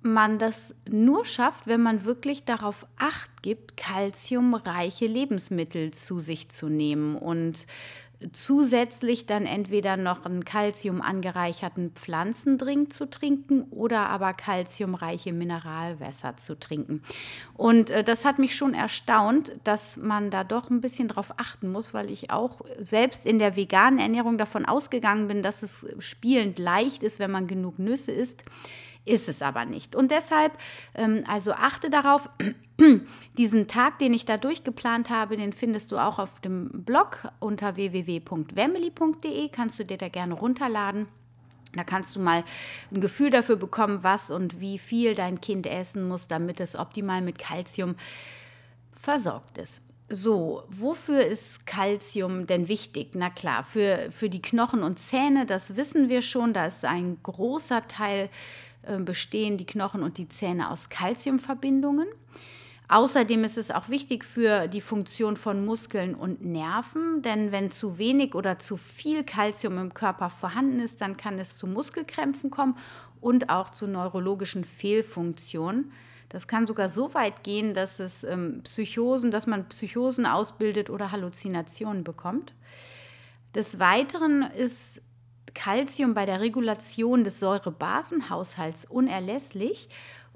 man 0.00 0.38
das 0.38 0.74
nur 0.88 1.24
schafft, 1.24 1.66
wenn 1.66 1.82
man 1.82 2.04
wirklich 2.04 2.44
darauf 2.44 2.86
acht 2.98 3.42
gibt, 3.42 3.76
kalziumreiche 3.76 5.06
Lebensmittel 5.06 5.92
zu 5.92 6.20
sich 6.20 6.48
zu 6.50 6.68
nehmen 6.68 7.16
und 7.16 7.66
zusätzlich 8.32 9.26
dann 9.26 9.46
entweder 9.46 9.96
noch 9.96 10.24
einen 10.24 10.44
Kalzium 10.44 11.00
angereicherten 11.00 11.92
Pflanzendrink 11.92 12.92
zu 12.92 13.08
trinken 13.08 13.62
oder 13.70 14.08
aber 14.08 14.34
kalziumreiche 14.34 15.32
Mineralwässer 15.32 16.36
zu 16.36 16.58
trinken. 16.58 17.02
Und 17.54 17.90
äh, 17.90 18.02
das 18.02 18.24
hat 18.24 18.38
mich 18.38 18.56
schon 18.56 18.74
erstaunt, 18.74 19.52
dass 19.62 19.96
man 19.96 20.30
da 20.30 20.42
doch 20.42 20.70
ein 20.70 20.80
bisschen 20.80 21.08
drauf 21.08 21.32
achten 21.36 21.70
muss, 21.70 21.94
weil 21.94 22.10
ich 22.10 22.30
auch 22.30 22.60
selbst 22.80 23.24
in 23.24 23.38
der 23.38 23.56
veganen 23.56 24.00
Ernährung 24.00 24.36
davon 24.36 24.64
ausgegangen 24.66 25.28
bin, 25.28 25.42
dass 25.42 25.62
es 25.62 25.86
spielend 26.00 26.58
leicht 26.58 27.04
ist, 27.04 27.20
wenn 27.20 27.30
man 27.30 27.46
genug 27.46 27.78
Nüsse 27.78 28.10
isst 28.10 28.44
ist 29.04 29.28
es 29.28 29.42
aber 29.42 29.64
nicht. 29.64 29.94
Und 29.96 30.10
deshalb, 30.10 30.56
ähm, 30.94 31.24
also 31.26 31.52
achte 31.52 31.90
darauf, 31.90 32.30
diesen 33.38 33.68
Tag, 33.68 33.98
den 33.98 34.14
ich 34.14 34.24
da 34.24 34.36
durchgeplant 34.36 35.10
habe, 35.10 35.36
den 35.36 35.52
findest 35.52 35.92
du 35.92 35.98
auch 35.98 36.18
auf 36.18 36.40
dem 36.40 36.84
Blog 36.84 37.30
unter 37.40 37.76
www.wemily.de, 37.76 39.48
kannst 39.48 39.78
du 39.78 39.84
dir 39.84 39.98
da 39.98 40.08
gerne 40.08 40.34
runterladen. 40.34 41.08
Da 41.74 41.84
kannst 41.84 42.16
du 42.16 42.20
mal 42.20 42.44
ein 42.90 43.00
Gefühl 43.00 43.30
dafür 43.30 43.56
bekommen, 43.56 44.02
was 44.02 44.30
und 44.30 44.60
wie 44.60 44.78
viel 44.78 45.14
dein 45.14 45.40
Kind 45.40 45.66
essen 45.66 46.08
muss, 46.08 46.26
damit 46.26 46.60
es 46.60 46.76
optimal 46.76 47.20
mit 47.20 47.38
Kalzium 47.38 47.94
versorgt 48.94 49.58
ist. 49.58 49.82
So, 50.10 50.62
wofür 50.70 51.20
ist 51.20 51.66
Kalzium 51.66 52.46
denn 52.46 52.68
wichtig? 52.68 53.10
Na 53.12 53.28
klar, 53.28 53.62
für, 53.62 54.08
für 54.10 54.30
die 54.30 54.40
Knochen 54.40 54.82
und 54.82 54.98
Zähne, 54.98 55.44
das 55.44 55.76
wissen 55.76 56.08
wir 56.08 56.22
schon, 56.22 56.54
da 56.54 56.66
ist 56.66 56.86
ein 56.86 57.18
großer 57.22 57.86
Teil 57.88 58.30
bestehen 58.98 59.58
die 59.58 59.66
Knochen 59.66 60.02
und 60.02 60.18
die 60.18 60.28
Zähne 60.28 60.70
aus 60.70 60.88
Kalziumverbindungen. 60.88 62.08
Außerdem 62.90 63.44
ist 63.44 63.58
es 63.58 63.70
auch 63.70 63.90
wichtig 63.90 64.24
für 64.24 64.66
die 64.66 64.80
Funktion 64.80 65.36
von 65.36 65.64
Muskeln 65.66 66.14
und 66.14 66.42
Nerven, 66.42 67.20
denn 67.20 67.52
wenn 67.52 67.70
zu 67.70 67.98
wenig 67.98 68.34
oder 68.34 68.58
zu 68.58 68.78
viel 68.78 69.24
Kalzium 69.24 69.76
im 69.76 69.92
Körper 69.92 70.30
vorhanden 70.30 70.80
ist, 70.80 71.02
dann 71.02 71.18
kann 71.18 71.38
es 71.38 71.58
zu 71.58 71.66
Muskelkrämpfen 71.66 72.50
kommen 72.50 72.78
und 73.20 73.50
auch 73.50 73.68
zu 73.68 73.86
neurologischen 73.86 74.64
Fehlfunktionen. 74.64 75.92
Das 76.30 76.46
kann 76.46 76.66
sogar 76.66 76.88
so 76.88 77.12
weit 77.12 77.42
gehen, 77.42 77.74
dass 77.74 78.00
es 78.00 78.24
ähm, 78.24 78.62
Psychosen, 78.64 79.30
dass 79.30 79.46
man 79.46 79.68
Psychosen 79.68 80.24
ausbildet 80.24 80.88
oder 80.88 81.12
Halluzinationen 81.12 82.04
bekommt. 82.04 82.54
Des 83.54 83.78
Weiteren 83.78 84.42
ist 84.42 85.02
Calcium 85.54 86.14
bei 86.14 86.26
der 86.26 86.40
Regulation 86.40 87.24
des 87.24 87.40
Säurebasenhaushalts 87.40 88.86
unerlässlich. 88.86 89.88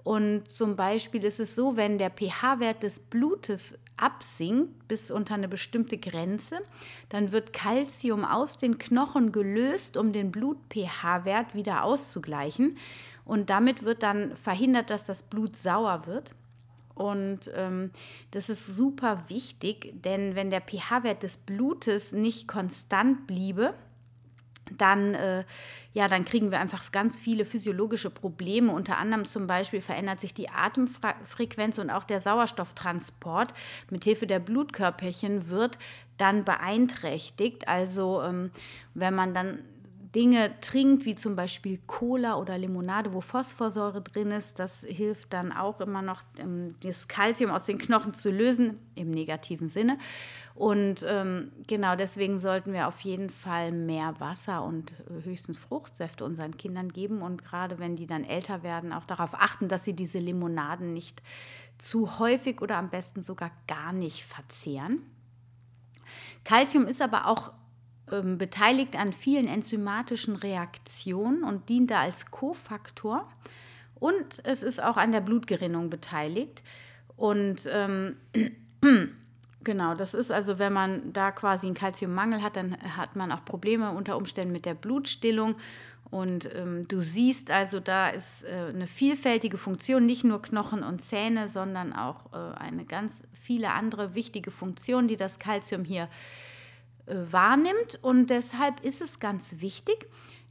Und 0.04 0.50
zum 0.50 0.76
Beispiel 0.76 1.25
ist 1.25 1.40
es 1.40 1.54
so, 1.54 1.76
wenn 1.76 1.99
der 1.99 2.11
pH-Wert 2.11 2.83
des 2.83 3.00
Blutes 3.00 3.78
absinkt 3.97 4.88
bis 4.88 5.11
unter 5.11 5.35
eine 5.35 5.49
bestimmte 5.49 5.97
Grenze, 5.97 6.59
dann 7.09 7.31
wird 7.31 7.52
Calcium 7.52 8.25
aus 8.25 8.59
den 8.59 8.78
Knochen 8.78 9.31
gelöst, 9.31 9.97
um 9.97 10.12
den 10.12 10.33
Blut-pH-Wert 10.33 11.54
wieder 11.54 11.85
auszugleichen. 11.85 12.78
Und 13.25 13.49
damit 13.50 13.85
wird 13.85 14.02
dann 14.02 14.37
verhindert, 14.37 14.90
dass 14.90 15.07
das 15.07 15.23
Blut 15.23 15.57
sauer 15.57 16.07
wird. 16.07 16.33
Und 16.95 17.50
ähm, 17.54 17.90
das 18.33 18.49
ist 18.49 18.66
super 18.66 19.25
wichtig, 19.28 19.92
denn 20.02 20.35
wenn 20.35 20.50
der 20.50 20.61
pH-Wert 20.61 21.23
des 21.23 21.37
Blutes 21.37 22.12
nicht 22.12 22.49
konstant 22.49 23.26
bliebe, 23.26 23.75
dann, 24.71 25.14
äh, 25.14 25.45
ja, 25.92 26.09
dann 26.09 26.25
kriegen 26.25 26.50
wir 26.50 26.61
einfach 26.61 26.92
ganz 26.92 27.19
viele 27.19 27.45
physiologische 27.45 28.11
Probleme. 28.11 28.73
Unter 28.73 28.99
anderem 28.99 29.26
zum 29.26 29.47
Beispiel 29.47 29.81
verändert 29.81 30.21
sich 30.21 30.35
die 30.35 30.49
Atemfrequenz 30.49 31.78
und 31.78 31.90
auch 31.90 32.04
der 32.04 32.21
Sauerstofftransport 32.21 33.52
mithilfe 33.90 34.26
der 34.26 34.38
Blutkörperchen 34.38 35.49
wird 35.49 35.78
dann 36.16 36.45
beeinträchtigt. 36.45 37.69
Also 37.69 38.23
ähm, 38.23 38.50
wenn 38.95 39.14
man 39.14 39.35
dann 39.35 39.59
Dinge 40.14 40.61
trinkt, 40.61 41.07
wie 41.07 41.14
zum 41.14 41.37
Beispiel 41.37 41.78
Cola 41.87 42.37
oder 42.37 42.59
Limonade, 42.59 43.14
wo 43.14 43.23
Phosphorsäure 43.23 44.02
drin 44.02 44.31
ist, 44.31 44.59
das 44.59 44.81
hilft 44.81 45.33
dann 45.33 45.52
auch 45.52 45.81
immer 45.81 46.02
noch, 46.02 46.23
ähm, 46.38 46.75
das 46.83 47.09
Kalzium 47.09 47.50
aus 47.50 47.64
den 47.64 47.78
Knochen 47.78 48.12
zu 48.12 48.31
lösen, 48.31 48.78
im 48.95 49.11
negativen 49.11 49.71
Sinne. 49.71 49.97
Und 50.54 51.04
ähm, 51.09 51.50
genau 51.66 51.97
deswegen 51.97 52.40
sollten 52.40 52.75
wir 52.75 52.88
auf 52.88 53.00
jeden 53.00 53.31
Fall 53.31 53.73
mehr 53.73 54.21
Wasser 54.21 54.62
und 54.64 54.92
äh, 54.92 55.25
höchstens 55.25 55.57
Fruchtsäfte 55.57 56.26
unseren 56.26 56.59
Kindern 56.59 56.90
geben 56.90 57.23
und 57.23 57.42
gerade 57.42 57.78
wenn 57.78 57.97
die 57.97 58.07
dann 58.07 58.25
älter 58.25 58.62
werden, 58.62 58.92
auch 58.92 59.07
darauf 59.07 59.33
achten, 59.33 59.69
dass 59.69 59.85
sie 59.85 59.95
diese 59.95 60.19
Limonaden 60.19 60.92
nicht 60.92 61.23
zu 61.78 62.19
häufig 62.19 62.61
oder 62.61 62.76
am 62.76 62.90
besten 62.90 63.23
sogar 63.23 63.50
gar 63.66 63.95
nicht 63.95 64.25
verzehren. 64.25 64.99
Calcium 66.45 66.87
ist 66.87 67.00
aber 67.00 67.28
auch 67.28 67.52
ähm, 68.12 68.38
beteiligt 68.38 68.97
an 68.97 69.12
vielen 69.12 69.49
enzymatischen 69.49 70.37
Reaktionen 70.37 71.42
und 71.42 71.69
dient 71.69 71.90
da 71.90 72.00
als 72.00 72.31
Kofaktor. 72.31 73.26
Und 73.95 74.45
es 74.45 74.62
ist 74.62 74.83
auch 74.83 74.97
an 74.97 75.12
der 75.12 75.21
Blutgerinnung 75.21 75.88
beteiligt. 75.88 76.62
Und 77.16 77.69
ähm, 77.73 78.16
genau, 79.64 79.95
das 79.95 80.14
ist 80.14 80.31
also, 80.31 80.59
wenn 80.59 80.73
man 80.73 81.12
da 81.12 81.31
quasi 81.31 81.66
einen 81.66 81.75
Kalziummangel 81.75 82.42
hat, 82.42 82.57
dann 82.57 82.76
hat 82.97 83.16
man 83.16 83.33
auch 83.33 83.45
Probleme 83.45 83.92
unter 83.92 84.16
Umständen 84.16 84.52
mit 84.52 84.66
der 84.66 84.75
Blutstillung. 84.75 85.54
Und 86.11 86.54
ähm, 86.54 86.87
du 86.88 87.00
siehst 87.00 87.50
also, 87.50 87.81
da 87.81 88.11
ist 88.11 88.45
äh, 88.45 88.69
eine 88.69 88.87
vielfältige 88.87 89.57
Funktion, 89.57 90.04
nicht 90.04 90.25
nur 90.25 90.42
Knochen 90.42 90.83
und 90.83 91.00
Zähne, 91.00 91.49
sondern 91.49 91.95
auch 91.95 92.33
äh, 92.33 92.59
eine 92.59 92.85
ganz 92.85 93.23
viele 93.33 93.71
andere 93.71 94.14
wichtige 94.14 94.50
Funktionen, 94.50 95.09
die 95.09 95.16
das 95.16 95.38
Kalzium 95.38 95.85
hier 95.85 96.04
äh, 96.04 96.09
wahrnimmt. 97.06 97.99
Und 98.02 98.28
deshalb 98.28 98.85
ist 98.85 99.00
es 99.00 99.21
ganz 99.21 99.56
wichtig, 99.59 100.09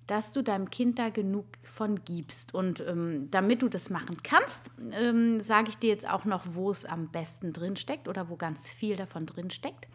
dass 0.07 0.31
du 0.31 0.41
deinem 0.41 0.69
Kind 0.69 0.99
da 0.99 1.09
genug 1.09 1.45
von 1.63 2.03
gibst. 2.03 2.53
Und 2.53 2.81
ähm, 2.81 3.29
damit 3.31 3.61
du 3.61 3.69
das 3.69 3.89
machen 3.89 4.17
kannst, 4.23 4.71
ähm, 4.91 5.41
sage 5.41 5.69
ich 5.69 5.77
dir 5.77 5.89
jetzt 5.89 6.09
auch 6.09 6.25
noch, 6.25 6.43
wo 6.53 6.69
es 6.71 6.85
am 6.85 7.07
besten 7.07 7.53
drin 7.53 7.77
steckt 7.77 8.07
oder 8.07 8.29
wo 8.29 8.35
ganz 8.35 8.69
viel 8.69 8.95
davon 8.95 9.25
drin 9.25 9.51
steckt. 9.51 9.87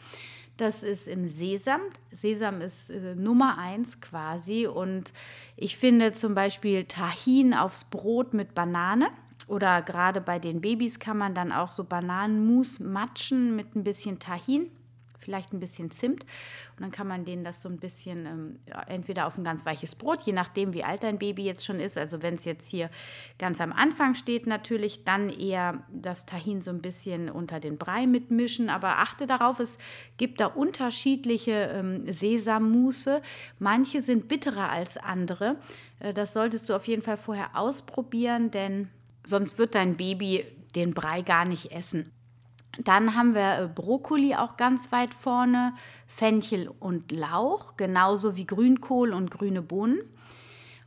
Das 0.57 0.83
ist 0.83 1.07
im 1.07 1.29
Sesam. 1.29 1.83
Sesam 2.11 2.63
ist 2.63 2.89
äh, 2.89 3.15
Nummer 3.15 3.59
eins 3.59 4.01
quasi. 4.01 4.67
Und 4.67 5.13
ich 5.55 5.77
finde 5.77 6.13
zum 6.13 6.35
Beispiel 6.35 6.85
Tahin 6.85 7.53
aufs 7.53 7.85
Brot 7.85 8.33
mit 8.33 8.55
Banane. 8.55 9.09
Oder 9.49 9.83
gerade 9.83 10.21
bei 10.23 10.39
den 10.39 10.63
Babys 10.63 10.99
kann 10.99 11.19
man 11.19 11.35
dann 11.35 11.53
auch 11.53 11.71
so 11.71 11.85
Bananenmus 11.85 12.81
matschen 12.81 13.55
mit 13.55 13.77
ein 13.77 13.85
bisschen 13.85 14.19
Tahin 14.19 14.71
vielleicht 15.27 15.53
ein 15.53 15.61
bisschen 15.61 15.91
Zimt. 15.91 16.23
Und 16.23 16.83
dann 16.83 16.93
kann 16.93 17.09
man 17.09 17.25
denen 17.25 17.43
das 17.43 17.61
so 17.61 17.69
ein 17.69 17.79
bisschen 17.79 18.27
ähm, 18.27 18.59
entweder 18.87 19.27
auf 19.27 19.37
ein 19.37 19.45
ganz 19.45 19.67
weiches 19.67 19.97
Brot, 19.97 20.23
je 20.23 20.33
nachdem, 20.33 20.73
wie 20.73 20.85
alt 20.85 21.03
dein 21.03 21.19
Baby 21.19 21.45
jetzt 21.45 21.65
schon 21.65 21.81
ist. 21.81 21.99
Also 21.99 22.23
wenn 22.23 22.37
es 22.37 22.45
jetzt 22.45 22.69
hier 22.69 22.91
ganz 23.39 23.61
am 23.61 23.73
Anfang 23.73 24.15
steht, 24.15 24.47
natürlich 24.47 25.05
dann 25.05 25.29
eher 25.29 25.83
das 25.93 26.27
Tahin 26.27 26.63
so 26.63 26.71
ein 26.71 26.81
bisschen 26.81 27.29
unter 27.29 27.59
den 27.59 27.77
Brei 27.77 28.07
mitmischen. 28.07 28.71
Aber 28.71 28.99
achte 28.99 29.27
darauf, 29.27 29.59
es 29.59 29.79
gibt 30.17 30.41
da 30.41 30.47
unterschiedliche 30.47 31.73
ähm, 31.75 32.11
Sesammusse. 32.11 33.21
Manche 33.59 34.01
sind 34.01 34.29
bitterer 34.29 34.71
als 34.71 34.97
andere. 34.97 35.57
Äh, 35.99 36.15
das 36.15 36.33
solltest 36.33 36.69
du 36.69 36.75
auf 36.75 36.87
jeden 36.87 37.03
Fall 37.03 37.17
vorher 37.17 37.57
ausprobieren, 37.57 38.53
denn 38.53 38.89
sonst 39.25 39.59
wird 39.59 39.75
dein 39.75 39.97
Baby 39.97 40.47
den 40.77 40.95
Brei 40.95 41.23
gar 41.23 41.45
nicht 41.45 41.73
essen. 41.73 42.13
Dann 42.79 43.17
haben 43.17 43.35
wir 43.35 43.59
äh, 43.59 43.69
Brokkoli 43.69 44.35
auch 44.35 44.57
ganz 44.57 44.93
weit 44.93 45.15
vorne, 45.15 45.75
Fenchel 46.07 46.71
und 46.81 47.13
Lauch, 47.13 47.77
genauso 47.77 48.37
wie 48.37 48.47
Grünkohl 48.47 49.13
und 49.13 49.31
grüne 49.31 49.63
Bohnen. 49.63 50.01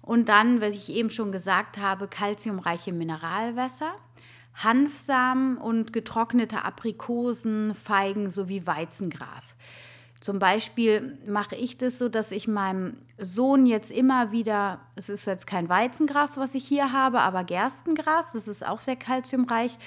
Und 0.02 0.30
dann, 0.30 0.62
was 0.62 0.74
ich 0.74 0.90
eben 0.90 1.10
schon 1.10 1.32
gesagt 1.32 1.78
habe, 1.78 2.08
kalziumreiche 2.08 2.94
Mineralwässer, 2.94 3.94
Hanfsamen 4.56 5.58
und 5.58 5.94
getrocknete 5.94 6.64
Aprikosen, 6.64 7.76
Feigen 7.76 8.30
sowie 8.30 8.66
Weizengras. 8.66 9.56
Zum 10.20 10.38
Beispiel 10.38 11.18
mache 11.26 11.56
ich 11.56 11.78
das 11.78 11.98
so, 11.98 12.10
dass 12.10 12.32
ich 12.32 12.46
meinem 12.46 12.98
Sohn 13.18 13.66
jetzt 13.66 13.90
immer 13.90 14.34
wieder, 14.34 14.82
es 14.96 15.08
ist 15.08 15.26
jetzt 15.26 15.48
kein 15.48 15.70
Weizengras, 15.70 16.36
was 16.36 16.56
ich 16.56 16.68
hier 16.68 16.92
habe, 16.92 17.22
aber 17.22 17.46
Gerstengras, 17.46 18.26
das 18.34 18.50
ist 18.50 18.66
auch 18.68 18.82
sehr 18.82 18.98
kalziumreich, 18.98 19.78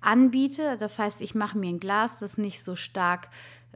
anbiete. 0.00 0.76
Das 0.78 0.98
heißt, 0.98 1.20
ich 1.20 1.34
mache 1.34 1.58
mir 1.58 1.68
ein 1.68 1.80
Glas, 1.80 2.18
das 2.18 2.38
nicht 2.38 2.62
so 2.62 2.76
stark 2.76 3.28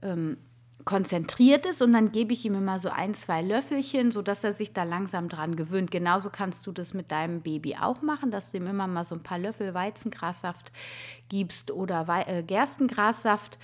ähm, 0.02 0.36
konzentriert 0.84 1.66
ist 1.66 1.80
und 1.80 1.92
dann 1.92 2.12
gebe 2.12 2.32
ich 2.32 2.44
ihm 2.44 2.54
immer 2.54 2.78
so 2.80 2.88
ein, 2.88 3.14
zwei 3.14 3.42
Löffelchen, 3.42 4.10
sodass 4.10 4.42
er 4.42 4.52
sich 4.52 4.72
da 4.72 4.82
langsam 4.82 5.28
dran 5.28 5.56
gewöhnt. 5.56 5.90
Genauso 5.90 6.30
kannst 6.30 6.66
du 6.66 6.72
das 6.72 6.94
mit 6.94 7.12
deinem 7.12 7.42
Baby 7.42 7.76
auch 7.80 8.02
machen, 8.02 8.30
dass 8.30 8.50
du 8.50 8.56
ihm 8.56 8.66
immer 8.66 8.86
mal 8.86 9.04
so 9.04 9.14
ein 9.14 9.22
paar 9.22 9.38
Löffel 9.38 9.74
Weizengrassaft 9.74 10.72
gibst 11.28 11.70
oder 11.70 12.08
We 12.08 12.26
äh, 12.26 12.42
Gerstengrassaft 12.42 13.58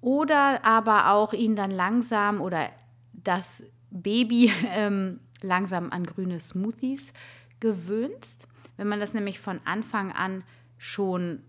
oder 0.00 0.64
aber 0.64 1.12
auch 1.12 1.32
ihn 1.32 1.56
dann 1.56 1.70
langsam 1.70 2.40
oder 2.40 2.68
das 3.12 3.64
Baby 3.90 4.52
ähm, 4.74 5.20
langsam 5.42 5.90
an 5.90 6.04
grüne 6.04 6.40
Smoothies 6.40 7.12
gewöhnst. 7.60 8.48
Wenn 8.76 8.88
man 8.88 9.00
das 9.00 9.14
nämlich 9.14 9.40
von 9.40 9.60
Anfang 9.64 10.12
an 10.12 10.44
schon 10.76 11.42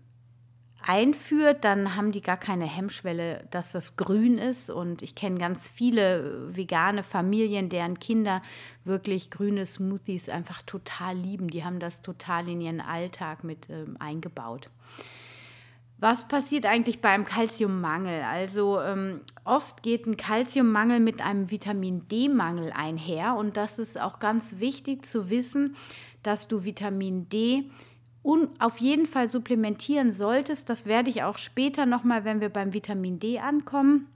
einführt, 0.86 1.64
dann 1.64 1.96
haben 1.96 2.12
die 2.12 2.20
gar 2.20 2.36
keine 2.36 2.64
Hemmschwelle, 2.64 3.46
dass 3.50 3.72
das 3.72 3.96
grün 3.96 4.38
ist. 4.38 4.70
Und 4.70 5.02
ich 5.02 5.14
kenne 5.14 5.38
ganz 5.38 5.68
viele 5.68 6.54
vegane 6.56 7.02
Familien, 7.02 7.68
deren 7.68 7.98
Kinder 7.98 8.42
wirklich 8.84 9.30
grüne 9.30 9.66
Smoothies 9.66 10.28
einfach 10.28 10.62
total 10.62 11.16
lieben. 11.16 11.48
Die 11.48 11.64
haben 11.64 11.80
das 11.80 12.02
total 12.02 12.48
in 12.48 12.60
ihren 12.60 12.80
Alltag 12.80 13.44
mit 13.44 13.68
ähm, 13.70 13.96
eingebaut. 13.98 14.68
Was 15.98 16.26
passiert 16.28 16.64
eigentlich 16.64 17.02
beim 17.02 17.26
Kalziummangel? 17.26 18.22
Also 18.22 18.80
ähm, 18.80 19.20
oft 19.44 19.82
geht 19.82 20.06
ein 20.06 20.16
Kalziummangel 20.16 20.98
mit 20.98 21.20
einem 21.20 21.50
Vitamin 21.50 22.08
D-Mangel 22.08 22.72
einher 22.74 23.36
und 23.36 23.58
das 23.58 23.78
ist 23.78 24.00
auch 24.00 24.18
ganz 24.18 24.60
wichtig 24.60 25.04
zu 25.04 25.28
wissen, 25.28 25.76
dass 26.22 26.48
du 26.48 26.64
Vitamin 26.64 27.28
D 27.28 27.70
auf 28.58 28.78
jeden 28.78 29.06
Fall 29.06 29.28
supplementieren 29.28 30.12
solltest. 30.12 30.68
Das 30.68 30.86
werde 30.86 31.10
ich 31.10 31.22
auch 31.22 31.38
später 31.38 31.86
nochmal, 31.86 32.24
wenn 32.24 32.40
wir 32.40 32.50
beim 32.50 32.72
Vitamin 32.72 33.18
D 33.18 33.38
ankommen, 33.38 34.06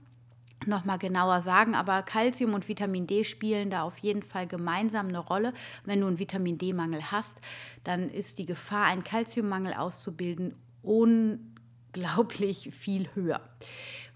nochmal 0.65 0.99
genauer 0.99 1.41
sagen. 1.41 1.75
Aber 1.75 2.01
Calcium 2.03 2.53
und 2.53 2.67
Vitamin 2.67 3.07
D 3.07 3.23
spielen 3.23 3.69
da 3.69 3.81
auf 3.81 3.97
jeden 3.97 4.21
Fall 4.21 4.47
gemeinsam 4.47 5.07
eine 5.07 5.19
Rolle. 5.19 5.53
Wenn 5.85 6.01
du 6.01 6.07
einen 6.07 6.19
Vitamin 6.19 6.57
D-Mangel 6.57 7.11
hast, 7.11 7.37
dann 7.83 8.09
ist 8.09 8.37
die 8.37 8.45
Gefahr, 8.45 8.85
einen 8.85 9.03
Calciummangel 9.03 9.73
auszubilden, 9.73 10.55
unglaublich 10.83 12.69
viel 12.73 13.09
höher. 13.15 13.41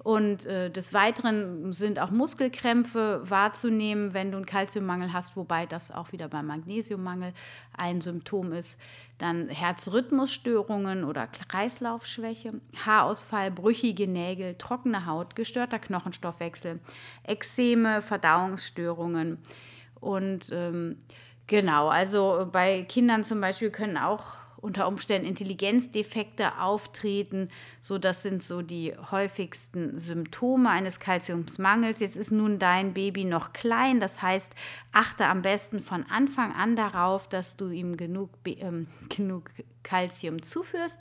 Und 0.02 0.45
äh, 0.45 0.71
des 0.71 0.93
Weiteren 0.93 1.73
sind 1.73 1.99
auch 1.99 2.10
Muskelkrämpfe 2.10 3.21
wahrzunehmen, 3.25 4.13
wenn 4.13 4.32
du 4.32 4.38
einen 4.38 4.45
Kalziummangel 4.45 5.12
hast, 5.12 5.36
wobei 5.36 5.65
das 5.65 5.91
auch 5.91 6.13
wieder 6.13 6.30
beim 6.30 6.47
Magnesiummangel 6.47 7.34
ein 7.75 7.99
Symptom 7.99 8.54
ist. 8.54 8.80
Dann 9.19 9.49
Herzrhythmusstörungen 9.49 11.03
oder 11.03 11.27
Kreislaufschwäche, 11.27 12.53
Haarausfall, 12.86 13.51
brüchige 13.51 14.08
Nägel, 14.08 14.55
trockene 14.55 15.05
Haut, 15.05 15.36
gestörter 15.36 15.77
Knochenstoffwechsel, 15.77 16.79
Ekzeme, 17.23 18.01
Verdauungsstörungen. 18.01 19.38
Und 19.99 20.49
ähm, 20.53 21.03
genau, 21.47 21.89
also 21.89 22.47
bei 22.51 22.84
Kindern 22.84 23.25
zum 23.25 23.41
Beispiel 23.41 23.69
können 23.69 23.97
auch 23.97 24.23
unter 24.62 24.88
Umständen 24.88 25.28
Intelligenzdefekte 25.28 26.60
auftreten. 26.60 27.50
So, 27.82 27.98
das 27.98 28.22
sind 28.22 28.43
so 28.43 28.62
die 28.62 28.93
häufigsten 29.12 30.00
Symptome 30.00 30.69
eines 30.69 31.00
Kalziumsmangels. 31.00 32.00
Jetzt 32.00 32.17
ist 32.17 32.32
nun 32.32 32.60
dein 32.60 32.93
Baby 32.93 33.26
noch 33.26 33.54
klein, 33.54 34.00
das 34.00 34.22
heißt, 34.22 34.54
achte 34.91 35.26
am 35.26 35.41
besten 35.41 35.80
von 35.80 36.06
Anfang 36.10 36.54
an 36.54 36.76
darauf, 36.76 37.28
dass 37.28 37.56
du 37.56 37.69
ihm 37.69 37.98
genug, 37.98 38.30
ähm, 38.45 38.88
genug 39.15 39.50
Kalzium 39.84 40.41
zuführst. 40.41 41.00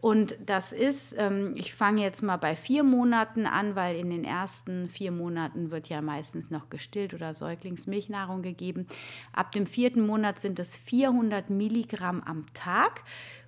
Und 0.00 0.34
das 0.46 0.72
ist, 0.72 1.14
ähm, 1.18 1.52
ich 1.56 1.74
fange 1.74 2.02
jetzt 2.02 2.22
mal 2.22 2.38
bei 2.38 2.56
vier 2.56 2.82
Monaten 2.84 3.46
an, 3.46 3.76
weil 3.76 3.96
in 3.96 4.08
den 4.08 4.24
ersten 4.24 4.88
vier 4.88 5.12
Monaten 5.12 5.70
wird 5.70 5.88
ja 5.88 6.00
meistens 6.00 6.50
noch 6.50 6.70
gestillt 6.70 7.12
oder 7.12 7.34
Säuglingsmilchnahrung 7.34 8.40
gegeben. 8.40 8.86
Ab 9.32 9.52
dem 9.52 9.66
vierten 9.66 10.06
Monat 10.06 10.40
sind 10.40 10.58
es 10.58 10.76
400 10.76 11.50
Milligramm 11.50 12.22
am 12.22 12.46
Tag. 12.54 13.02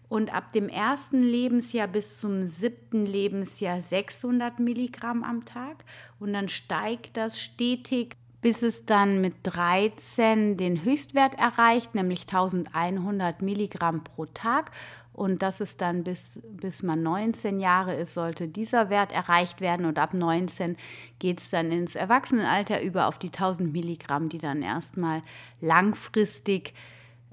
und 0.09 0.35
ab 0.35 0.53
dem 0.53 0.69
ersten 0.69 1.23
Lebensjahr 1.23 1.88
bis 1.88 2.21
zum 2.21 2.47
siebten 2.47 3.07
Lebensjahr 3.07 3.81
600 3.81 4.61
Milligramm 4.61 5.25
am 5.25 5.47
Tag. 5.47 5.87
Und 6.21 6.35
dann 6.35 6.51
steigt 6.51 7.17
das 7.17 7.41
stetig, 7.41 8.19
bis 8.43 8.61
es 8.61 8.85
dann 8.85 9.23
mit 9.23 9.35
13 9.45 10.59
den 10.59 10.85
Höchstwert 10.85 11.38
erreicht, 11.38 11.95
nämlich 11.95 12.23
1100 12.23 13.41
Milligramm 13.41 14.05
pro 14.05 14.27
Tag. 14.27 14.73
Und 15.12 15.42
das 15.42 15.61
ist 15.61 15.83
dann 15.83 16.05
bis, 16.05 16.40
bis 16.44 16.83
man 16.83 17.03
19 17.03 17.61
Jahre 17.61 17.94
ist, 17.94 18.14
sollte 18.14 18.48
dieser 18.48 18.88
Wert 18.88 19.12
erreicht 19.12 19.61
werden. 19.61 19.85
Und 19.85 19.98
ab 19.98 20.14
19 20.14 20.77
geht 21.18 21.40
es 21.40 21.51
dann 21.51 21.70
ins 21.70 21.96
Erwachsenenalter 21.96 22.81
über 22.83 23.07
auf 23.09 23.18
die 23.18 23.29
1000 23.29 23.72
Milligramm, 23.72 24.31
die 24.31 24.38
dann 24.38 24.62
erstmal 24.62 25.22
langfristig 25.61 26.72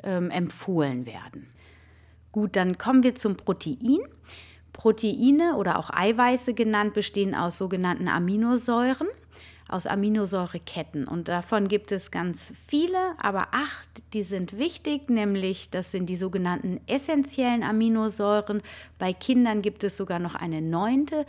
ähm, 0.03 0.29
empfohlen 0.29 1.05
werden. 1.05 1.47
Gut, 2.31 2.55
dann 2.55 2.77
kommen 2.77 3.03
wir 3.03 3.15
zum 3.15 3.37
Protein. 3.37 3.99
Proteine 4.73 5.55
oder 5.57 5.77
auch 5.77 5.89
Eiweiße 5.89 6.53
genannt 6.53 6.93
bestehen 6.93 7.35
aus 7.35 7.57
sogenannten 7.57 8.07
Aminosäuren, 8.07 9.07
aus 9.69 9.87
Aminosäureketten. 9.87 11.07
Und 11.07 11.27
davon 11.27 11.67
gibt 11.67 11.91
es 11.91 12.11
ganz 12.11 12.53
viele, 12.67 12.97
aber 13.19 13.49
acht, 13.51 13.87
die 14.13 14.23
sind 14.23 14.57
wichtig, 14.57 15.09
nämlich 15.09 15.69
das 15.69 15.91
sind 15.91 16.07
die 16.07 16.15
sogenannten 16.15 16.81
essentiellen 16.87 17.63
Aminosäuren. 17.63 18.61
Bei 18.97 19.13
Kindern 19.13 19.61
gibt 19.61 19.83
es 19.83 19.95
sogar 19.95 20.19
noch 20.19 20.35
eine 20.35 20.61
neunte, 20.61 21.25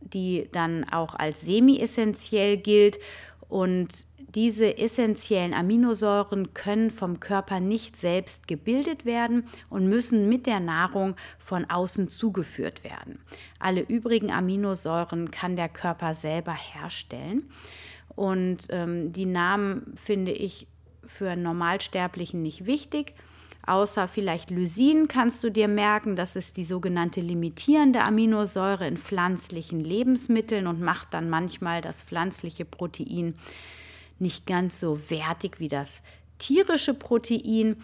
die 0.00 0.48
dann 0.52 0.84
auch 0.90 1.14
als 1.14 1.42
semi-essentiell 1.42 2.56
gilt. 2.56 2.98
Und 3.50 4.06
diese 4.34 4.78
essentiellen 4.78 5.54
Aminosäuren 5.54 6.54
können 6.54 6.90
vom 6.92 7.18
Körper 7.18 7.58
nicht 7.58 7.96
selbst 7.96 8.46
gebildet 8.46 9.04
werden 9.04 9.46
und 9.68 9.88
müssen 9.88 10.28
mit 10.28 10.46
der 10.46 10.60
Nahrung 10.60 11.16
von 11.38 11.64
außen 11.64 12.08
zugeführt 12.08 12.84
werden. 12.84 13.18
Alle 13.58 13.80
übrigen 13.80 14.30
Aminosäuren 14.30 15.32
kann 15.32 15.56
der 15.56 15.68
Körper 15.68 16.14
selber 16.14 16.54
herstellen. 16.54 17.50
Und 18.14 18.68
ähm, 18.70 19.12
die 19.12 19.26
Namen 19.26 19.94
finde 19.96 20.30
ich 20.30 20.68
für 21.04 21.34
Normalsterblichen 21.34 22.40
nicht 22.40 22.66
wichtig. 22.66 23.14
Außer 23.66 24.08
vielleicht 24.08 24.50
Lysin 24.50 25.06
kannst 25.06 25.44
du 25.44 25.50
dir 25.50 25.68
merken, 25.68 26.16
das 26.16 26.34
ist 26.34 26.56
die 26.56 26.64
sogenannte 26.64 27.20
limitierende 27.20 28.02
Aminosäure 28.02 28.86
in 28.86 28.96
pflanzlichen 28.96 29.80
Lebensmitteln 29.80 30.66
und 30.66 30.80
macht 30.80 31.12
dann 31.14 31.28
manchmal 31.28 31.82
das 31.82 32.02
pflanzliche 32.02 32.64
Protein 32.64 33.34
nicht 34.18 34.46
ganz 34.46 34.80
so 34.80 35.10
wertig 35.10 35.60
wie 35.60 35.68
das 35.68 36.02
tierische 36.38 36.94
Protein. 36.94 37.76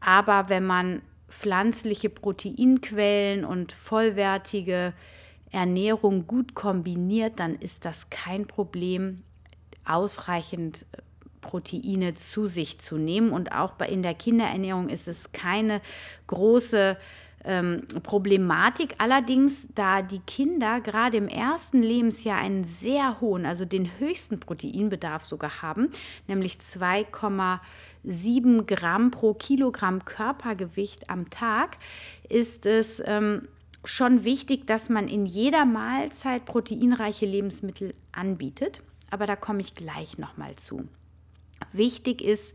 Aber 0.00 0.48
wenn 0.48 0.64
man 0.64 1.02
pflanzliche 1.28 2.08
Proteinquellen 2.08 3.44
und 3.44 3.72
vollwertige 3.72 4.94
Ernährung 5.50 6.26
gut 6.26 6.54
kombiniert, 6.54 7.38
dann 7.40 7.54
ist 7.54 7.84
das 7.84 8.10
kein 8.10 8.46
Problem, 8.46 9.22
ausreichend 9.84 10.84
äh, 10.92 11.02
Proteine 11.48 12.14
zu 12.14 12.46
sich 12.46 12.78
zu 12.78 12.98
nehmen. 12.98 13.30
Und 13.30 13.52
auch 13.52 13.72
bei, 13.72 13.88
in 13.88 14.02
der 14.02 14.14
Kinderernährung 14.14 14.90
ist 14.90 15.08
es 15.08 15.32
keine 15.32 15.80
große 16.26 16.98
ähm, 17.44 17.84
Problematik. 18.02 18.96
Allerdings, 18.98 19.66
da 19.74 20.02
die 20.02 20.20
Kinder 20.20 20.80
gerade 20.80 21.16
im 21.16 21.28
ersten 21.28 21.82
Lebensjahr 21.82 22.38
einen 22.38 22.64
sehr 22.64 23.22
hohen, 23.22 23.46
also 23.46 23.64
den 23.64 23.98
höchsten 23.98 24.40
Proteinbedarf 24.40 25.24
sogar 25.24 25.62
haben, 25.62 25.88
nämlich 26.26 26.58
2,7 26.58 28.64
Gramm 28.64 29.10
pro 29.10 29.32
Kilogramm 29.32 30.04
Körpergewicht 30.04 31.08
am 31.08 31.30
Tag, 31.30 31.78
ist 32.28 32.66
es 32.66 33.02
ähm, 33.06 33.48
schon 33.84 34.24
wichtig, 34.24 34.66
dass 34.66 34.90
man 34.90 35.08
in 35.08 35.24
jeder 35.24 35.64
Mahlzeit 35.64 36.44
proteinreiche 36.44 37.24
Lebensmittel 37.24 37.94
anbietet. 38.12 38.82
Aber 39.10 39.24
da 39.24 39.36
komme 39.36 39.62
ich 39.62 39.74
gleich 39.74 40.18
nochmal 40.18 40.54
zu. 40.56 40.86
Wichtig 41.72 42.22
ist, 42.22 42.54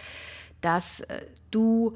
dass 0.61 1.01
äh, 1.01 1.21
du 1.51 1.93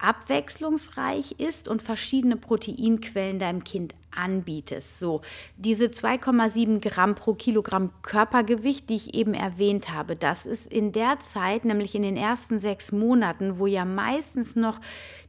abwechslungsreich 0.00 1.32
ist 1.32 1.68
und 1.68 1.82
verschiedene 1.82 2.36
Proteinquellen 2.36 3.38
deinem 3.38 3.64
Kind 3.64 3.94
anbietest. 4.10 4.98
So, 4.98 5.20
diese 5.56 5.86
2,7 5.86 6.80
Gramm 6.80 7.14
pro 7.14 7.34
Kilogramm 7.34 7.90
Körpergewicht, 8.02 8.88
die 8.88 8.96
ich 8.96 9.14
eben 9.14 9.34
erwähnt 9.34 9.92
habe, 9.92 10.16
das 10.16 10.46
ist 10.46 10.72
in 10.72 10.92
der 10.92 11.20
Zeit, 11.20 11.64
nämlich 11.64 11.94
in 11.94 12.02
den 12.02 12.16
ersten 12.16 12.60
sechs 12.60 12.92
Monaten, 12.92 13.58
wo 13.58 13.66
ja 13.66 13.84
meistens 13.84 14.56
noch 14.56 14.80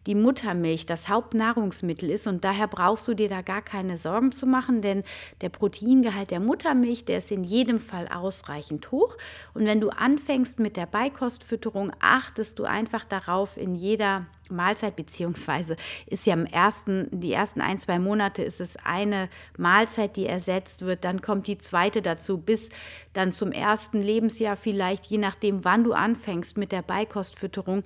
die 0.07 0.15
Muttermilch 0.15 0.85
das 0.85 1.09
Hauptnahrungsmittel 1.09 2.09
ist 2.09 2.27
und 2.27 2.43
daher 2.43 2.67
brauchst 2.67 3.07
du 3.07 3.13
dir 3.13 3.29
da 3.29 3.41
gar 3.41 3.61
keine 3.61 3.97
Sorgen 3.97 4.31
zu 4.31 4.45
machen, 4.45 4.81
denn 4.81 5.03
der 5.41 5.49
Proteingehalt 5.49 6.31
der 6.31 6.39
Muttermilch, 6.39 7.05
der 7.05 7.19
ist 7.19 7.31
in 7.31 7.43
jedem 7.43 7.79
Fall 7.79 8.07
ausreichend 8.07 8.91
hoch. 8.91 9.17
Und 9.53 9.65
wenn 9.65 9.79
du 9.79 9.89
anfängst 9.89 10.59
mit 10.59 10.77
der 10.77 10.85
Beikostfütterung, 10.85 11.91
achtest 11.99 12.59
du 12.59 12.63
einfach 12.63 13.03
darauf 13.05 13.57
in 13.57 13.75
jeder 13.75 14.25
Mahlzeit, 14.51 14.95
beziehungsweise 14.95 15.75
ist 16.07 16.25
ja 16.25 16.33
im 16.33 16.45
ersten, 16.45 17.07
die 17.11 17.31
ersten 17.31 17.61
ein, 17.61 17.79
zwei 17.79 17.99
Monate 17.99 18.43
ist 18.43 18.59
es 18.59 18.75
eine 18.83 19.29
Mahlzeit, 19.57 20.17
die 20.17 20.27
ersetzt 20.27 20.81
wird, 20.81 21.05
dann 21.05 21.21
kommt 21.21 21.47
die 21.47 21.57
zweite 21.57 22.01
dazu, 22.01 22.37
bis 22.37 22.69
dann 23.13 23.31
zum 23.31 23.51
ersten 23.51 24.01
Lebensjahr 24.01 24.55
vielleicht, 24.55 25.05
je 25.05 25.17
nachdem, 25.17 25.65
wann 25.65 25.83
du 25.83 25.93
anfängst 25.93 26.57
mit 26.57 26.71
der 26.71 26.81
Beikostfütterung, 26.81 27.83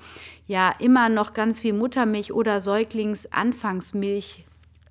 ja 0.48 0.74
immer 0.80 1.10
noch 1.10 1.34
ganz 1.34 1.60
viel 1.60 1.74
Muttermilch 1.74 2.34
oder 2.34 2.62
Säuglingsanfangsmilch 2.62 4.46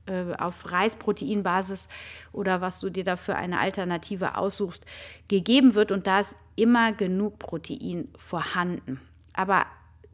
äh, 0.06 0.34
auf 0.36 0.72
Reisproteinbasis 0.72 1.88
oder 2.32 2.60
was 2.60 2.80
du 2.80 2.90
dir 2.90 3.04
dafür 3.04 3.36
eine 3.36 3.60
Alternative 3.60 4.36
aussuchst, 4.36 4.84
gegeben 5.28 5.74
wird 5.74 5.92
und 5.92 6.06
da 6.06 6.20
ist 6.20 6.34
immer 6.56 6.92
genug 6.92 7.38
Protein 7.38 8.08
vorhanden. 8.16 9.00
Aber 9.34 9.66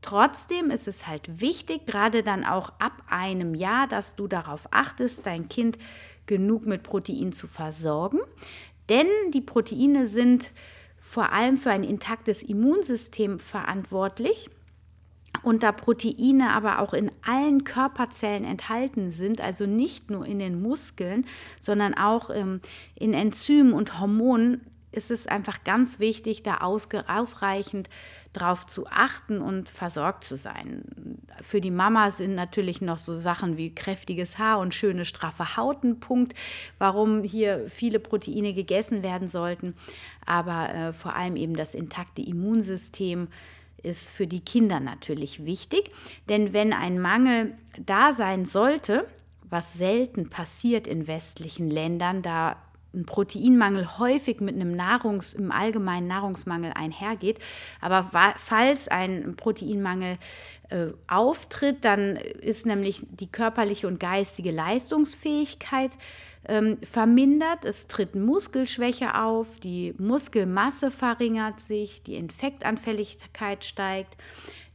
Trotzdem 0.03 0.71
ist 0.71 0.89
es 0.89 1.07
halt 1.07 1.41
wichtig, 1.41 1.87
gerade 1.87 2.23
dann 2.23 2.45
auch 2.45 2.73
ab 2.79 3.03
einem 3.09 3.55
Jahr, 3.55 3.87
dass 3.87 4.17
du 4.17 4.29
darauf 4.29 4.67
achtest, 4.71 5.27
dein 5.27 5.49
Kind 5.49 5.79
genug 6.27 6.65
mit 6.65 6.83
Protein 6.83 7.33
zu 7.33 7.47
versorgen. 7.47 8.21
Denn 8.90 9.07
die 9.33 9.40
Proteine 9.40 10.07
sind 10.07 10.53
vor 11.00 11.33
allem 11.33 11.57
für 11.57 11.70
ein 11.70 11.85
intaktes 11.85 12.42
Immunsystem 12.42 13.38
verantwortlich. 13.38 14.50
Und 15.42 15.62
da 15.62 15.72
Proteine 15.72 16.50
aber 16.50 16.81
auch 16.81 16.92
in 16.92 17.11
allen 17.24 17.62
Körperzellen 17.64 18.44
enthalten 18.44 19.12
sind, 19.12 19.40
also 19.40 19.64
nicht 19.64 20.11
nur 20.11 20.26
in 20.26 20.40
den 20.40 20.61
Muskeln, 20.61 21.24
sondern 21.61 21.94
auch 21.94 22.31
ähm, 22.31 22.61
in 22.96 23.14
Enzymen 23.14 23.72
und 23.72 24.00
Hormonen, 24.00 24.61
ist 24.92 25.12
es 25.12 25.29
einfach 25.29 25.62
ganz 25.62 26.00
wichtig, 26.00 26.42
da 26.42 26.59
ausreichend 26.59 27.88
drauf 28.33 28.66
zu 28.66 28.87
achten 28.87 29.40
und 29.40 29.69
versorgt 29.69 30.25
zu 30.25 30.37
sein. 30.37 30.83
Für 31.40 31.61
die 31.61 31.71
Mama 31.71 32.11
sind 32.11 32.35
natürlich 32.35 32.81
noch 32.81 32.99
so 32.99 33.19
Sachen 33.19 33.57
wie 33.57 33.75
kräftiges 33.75 34.38
Haar 34.38 34.61
und 34.61 34.75
schöne 34.75 35.05
straffe 35.05 35.57
Haut 35.57 35.83
ein 35.83 35.99
Punkt, 35.99 36.35
warum 36.79 37.25
hier 37.25 37.69
viele 37.69 37.99
Proteine 37.99 38.55
gegessen 38.55 39.03
werden 39.03 39.29
sollten. 39.29 39.75
Aber 40.27 40.73
äh, 40.73 40.93
vor 40.93 41.16
allem 41.16 41.37
eben 41.37 41.55
das 41.55 41.75
intakte 41.75 42.23
Immunsystem 42.23 43.29
ist 43.83 44.11
für 44.11 44.27
die 44.27 44.40
Kinder 44.40 44.79
natürlich 44.79 45.45
wichtig. 45.45 45.90
Denn 46.29 46.53
wenn 46.53 46.73
ein 46.73 47.01
Mangel 47.01 47.55
da 47.79 48.12
sein 48.12 48.45
sollte, 48.45 49.07
was 49.43 49.75
selten 49.75 50.29
passiert 50.29 50.87
in 50.87 51.07
westlichen 51.09 51.69
Ländern, 51.69 52.23
da 52.23 52.57
ein 52.94 53.07
Proteinmangel 53.07 53.98
häufig 53.98 54.40
mit 54.40 54.55
einem 54.55 54.74
Nahrungs, 54.74 55.35
im 55.35 55.53
allgemeinen 55.53 56.09
Nahrungsmangel 56.09 56.72
einhergeht. 56.74 57.38
Aber 57.81 58.11
falls 58.37 58.88
ein 58.88 59.37
Proteinmangel 59.37 60.18
äh, 60.70 60.88
auftritt, 61.07 61.85
dann 61.85 62.16
ist 62.16 62.66
nämlich 62.66 63.07
die 63.11 63.31
körperliche 63.31 63.87
und 63.87 64.00
geistige 64.00 64.50
Leistungsfähigkeit 64.50 65.92
ähm, 66.48 66.79
vermindert. 66.83 67.64
Es 67.64 67.87
tritt 67.87 68.14
Muskelschwäche 68.14 69.20
auf, 69.20 69.61
die 69.61 69.94
Muskelmasse 69.98 70.90
verringert 70.90 71.61
sich, 71.61 72.03
die 72.03 72.16
Infektanfälligkeit 72.16 73.64
steigt. 73.64 74.16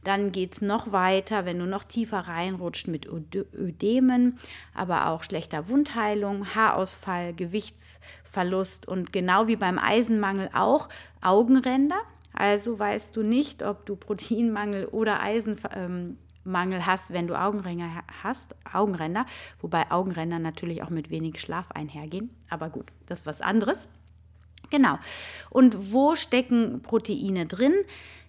Dann 0.06 0.30
geht 0.30 0.54
es 0.54 0.62
noch 0.62 0.92
weiter, 0.92 1.46
wenn 1.46 1.58
du 1.58 1.66
noch 1.66 1.82
tiefer 1.82 2.20
reinrutscht 2.20 2.86
mit 2.86 3.08
Ödemen, 3.08 4.38
aber 4.72 5.08
auch 5.08 5.24
schlechter 5.24 5.68
Wundheilung, 5.68 6.54
Haarausfall, 6.54 7.34
Gewichtsverlust 7.34 8.86
und 8.86 9.12
genau 9.12 9.48
wie 9.48 9.56
beim 9.56 9.80
Eisenmangel 9.80 10.50
auch 10.52 10.88
Augenränder. 11.20 11.98
Also 12.32 12.78
weißt 12.78 13.16
du 13.16 13.24
nicht, 13.24 13.64
ob 13.64 13.84
du 13.84 13.96
Proteinmangel 13.96 14.86
oder 14.86 15.20
Eisenmangel 15.20 16.86
hast, 16.86 17.12
wenn 17.12 17.26
du 17.26 17.34
Augenränder 17.34 18.04
hast, 18.22 18.54
Augenränder, 18.72 19.26
wobei 19.60 19.90
Augenränder 19.90 20.38
natürlich 20.38 20.84
auch 20.84 20.90
mit 20.90 21.10
wenig 21.10 21.40
Schlaf 21.40 21.72
einhergehen. 21.72 22.30
Aber 22.48 22.68
gut, 22.68 22.92
das 23.06 23.22
ist 23.22 23.26
was 23.26 23.40
anderes. 23.40 23.88
Genau. 24.70 25.00
Und 25.50 25.92
wo 25.92 26.14
stecken 26.14 26.80
Proteine 26.82 27.46
drin? 27.46 27.74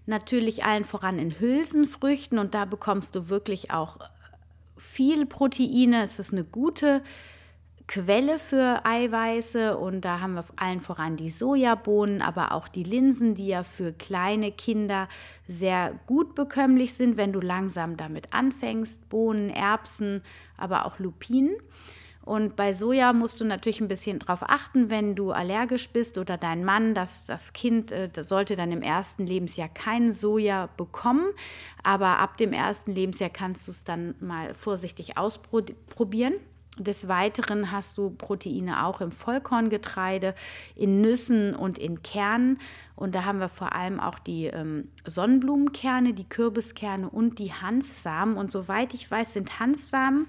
Natürlich 0.08 0.64
allen 0.64 0.86
voran 0.86 1.20
in 1.20 1.38
Hülsenfrüchten 1.38 2.40
und 2.40 2.54
da 2.54 2.64
bekommst 2.64 3.14
du 3.14 3.28
wirklich 3.28 3.72
auch 3.72 3.98
viel 4.78 5.26
Proteine, 5.26 6.04
es 6.04 6.18
ist 6.18 6.32
eine 6.32 6.46
gute 6.46 7.02
Quelle 7.88 8.40
für 8.40 8.86
Eiweiße 8.86 9.78
und 9.78 10.02
da 10.02 10.22
haben 10.22 10.36
wir 10.36 10.46
allen 10.56 10.80
voran 10.80 11.18
die 11.18 11.30
Sojabohnen, 11.30 12.22
aber 12.22 12.54
auch 12.54 12.70
die 12.70 12.84
Linsen, 12.84 13.36
die 13.36 13.48
ja 13.48 13.64
für 13.64 13.92
kleine 13.92 14.54
Kinder 14.54 15.10
sehr 15.48 15.98
gut 16.06 16.36
bekömmlich 16.36 16.94
sind, 16.94 17.18
wenn 17.18 17.34
du 17.34 17.42
langsam 17.42 17.98
damit 17.98 18.34
anfängst. 18.34 19.10
Bohnen, 19.10 19.50
Erbsen, 19.50 20.22
aber 20.58 20.86
auch 20.86 21.00
Lupinen. 21.00 21.56
Und 22.28 22.58
bei 22.58 22.74
Soja 22.74 23.14
musst 23.14 23.40
du 23.40 23.46
natürlich 23.46 23.80
ein 23.80 23.88
bisschen 23.88 24.20
drauf 24.20 24.44
achten, 24.44 24.90
wenn 24.90 25.16
du 25.16 25.32
allergisch 25.32 25.90
bist 25.90 26.18
oder 26.18 26.36
dein 26.36 26.66
Mann, 26.66 26.94
dass 26.94 27.26
das 27.26 27.54
Kind 27.54 27.94
äh, 27.94 28.10
das 28.10 28.28
sollte 28.28 28.58
dann 28.58 28.74
im 28.74 28.82
ersten 28.82 29.26
Lebensjahr 29.26 29.70
kein 29.70 30.12
Soja 30.12 30.68
bekommen. 30.76 31.26
Aber 31.84 32.20
ab 32.20 32.36
dem 32.36 32.52
ersten 32.52 32.92
Lebensjahr 32.92 33.30
kannst 33.30 33.68
du 33.68 33.72
es 33.72 33.86
dann 33.86 34.16
mal 34.20 34.54
vorsichtig 34.54 35.18
ausprobieren. 35.18 36.34
Des 36.78 37.08
Weiteren 37.08 37.72
hast 37.72 37.98
du 37.98 38.10
Proteine 38.10 38.86
auch 38.86 39.00
im 39.00 39.14
Vollkorngetreide, 39.14 40.36
in 40.76 41.00
Nüssen 41.02 41.56
und 41.56 41.80
in 41.80 42.04
Kernen. 42.04 42.60
Und 42.96 43.16
da 43.16 43.24
haben 43.24 43.40
wir 43.40 43.50
vor 43.50 43.74
allem 43.74 44.02
auch 44.02 44.20
die 44.20 44.48
ähm, 44.48 44.90
Sonnenblumenkerne, 45.06 46.14
die 46.14 46.28
Kürbiskerne 46.28 47.10
und 47.10 47.40
die 47.40 47.54
Hanfsamen. 47.54 48.36
Und 48.36 48.52
soweit 48.52 48.94
ich 48.94 49.10
weiß, 49.10 49.34
sind 49.34 49.60
Hanfsamen, 49.60 50.28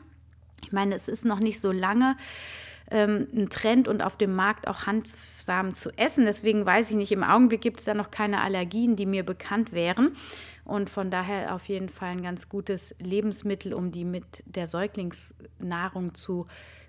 ich 0.63 0.73
meine, 0.73 0.95
es 0.95 1.09
ist 1.09 1.25
noch 1.25 1.41
nicht 1.41 1.61
so 1.61 1.73
lange 1.73 2.17
ähm, 2.91 3.29
ein 3.35 3.49
Trend 3.49 3.89
und 3.89 4.03
auf 4.03 4.17
dem 4.17 4.35
Markt 4.35 4.67
auch 4.69 4.87
Hanfsamen 4.87 5.75
zu 5.75 5.91
essen. 5.97 6.25
Deswegen 6.25 6.65
weiß 6.65 6.91
ich 6.91 6.97
nicht, 6.97 7.13
im 7.13 7.25
Augenblick 7.25 7.61
gibt 7.61 7.81
es 7.81 7.85
da 7.85 7.95
noch 7.95 8.11
keine 8.11 8.41
Allergien, 8.41 8.97
die 8.97 9.07
mir 9.07 9.25
bekannt 9.25 9.73
wären. 9.73 10.17
Und 10.65 10.91
von 10.91 11.11
daher 11.11 11.55
auf 11.55 11.69
jeden 11.69 11.89
Fall 11.89 12.11
ein 12.11 12.23
ganz 12.23 12.49
gutes 12.49 12.95
Lebensmittel, 12.99 13.73
um 13.73 13.91
die 13.93 14.05
mit 14.05 14.43
der 14.47 14.69
Säuglingsnahrung 14.69 16.15
zu 16.15 16.47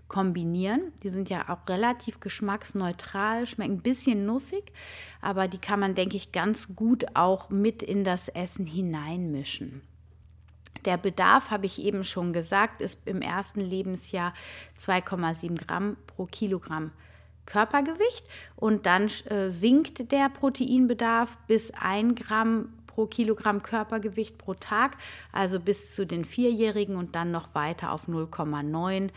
kombinieren. 0.10 0.92
Die 1.04 1.10
sind 1.10 1.30
ja 1.30 1.48
auch 1.48 1.70
relativ 1.70 2.20
geschmacksneutral, 2.20 3.48
schmecken 3.48 3.76
ein 3.76 3.82
bisschen 3.82 4.26
nussig, 4.26 4.74
aber 5.22 5.48
die 5.48 5.60
kann 5.60 5.80
man, 5.80 5.96
denke 5.96 6.18
ich, 6.18 6.32
ganz 6.34 6.76
gut 6.76 7.06
auch 7.14 7.50
mit 7.50 7.84
in 7.84 8.04
das 8.04 8.28
Essen 8.28 8.66
hineinmischen. 8.66 9.82
Der 10.86 10.98
Bedarf, 10.98 11.52
habe 11.52 11.66
ich 11.66 11.84
eben 11.84 12.04
schon 12.04 12.34
gesagt, 12.34 12.82
ist 12.82 13.00
im 13.06 13.22
ersten 13.22 13.62
Lebensjahr 13.62 14.34
2,7 14.80 15.66
Gramm 15.66 15.98
pro 16.08 16.26
Kilogramm 16.26 16.92
Körpergewicht. 17.46 18.26
Und 18.56 18.86
dann 18.86 19.10
äh, 19.30 19.50
sinkt 19.50 20.12
der 20.12 20.30
Proteinbedarf 20.30 21.38
bis 21.48 21.72
1 21.72 22.16
Gramm 22.16 22.74
pro 22.88 23.06
Kilogramm 23.06 23.64
Körpergewicht 23.64 24.38
pro 24.38 24.54
Tag, 24.56 24.98
also 25.32 25.60
bis 25.60 25.96
zu 25.96 26.06
den 26.06 26.26
Vierjährigen 26.26 26.96
und 26.96 27.16
dann 27.16 27.32
noch 27.32 27.56
weiter 27.56 27.92
auf 27.92 28.08
0,9 28.08 29.10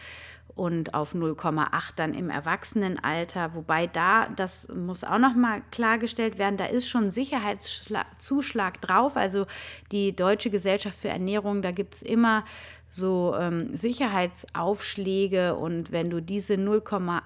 und 0.55 0.95
auf 0.95 1.15
0,8 1.15 1.93
dann 1.97 2.15
im 2.15 2.29
Erwachsenenalter. 2.29 3.55
Wobei 3.55 3.87
da, 3.87 4.29
das 4.37 4.69
muss 4.69 5.05
auch 5.05 5.19
noch 5.19 5.35
mal 5.35 5.63
klargestellt 5.71 6.39
werden, 6.39 6.57
da 6.57 6.67
ist 6.67 6.89
schon 6.89 7.11
Sicherheitszuschlag 7.11 8.81
drauf. 8.81 9.17
Also 9.17 9.47
die 9.91 10.15
Deutsche 10.15 10.51
Gesellschaft 10.51 10.99
für 10.99 11.09
Ernährung, 11.09 11.63
da 11.63 11.71
gibt 11.71 11.95
es 11.95 12.03
immer 12.03 12.45
so 12.87 13.35
ähm, 13.39 13.75
Sicherheitsaufschläge 13.75 15.55
und 15.55 15.93
wenn 15.93 16.11
du 16.11 16.21
diese 16.21 16.55
0,8 16.55 17.23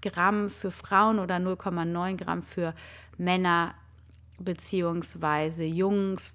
Gramm 0.00 0.48
für 0.48 0.70
Frauen 0.70 1.18
oder 1.18 1.36
0,9 1.36 2.16
Gramm 2.16 2.42
für 2.42 2.74
Männer 3.18 3.74
beziehungsweise 4.38 5.64
Jungs 5.64 6.34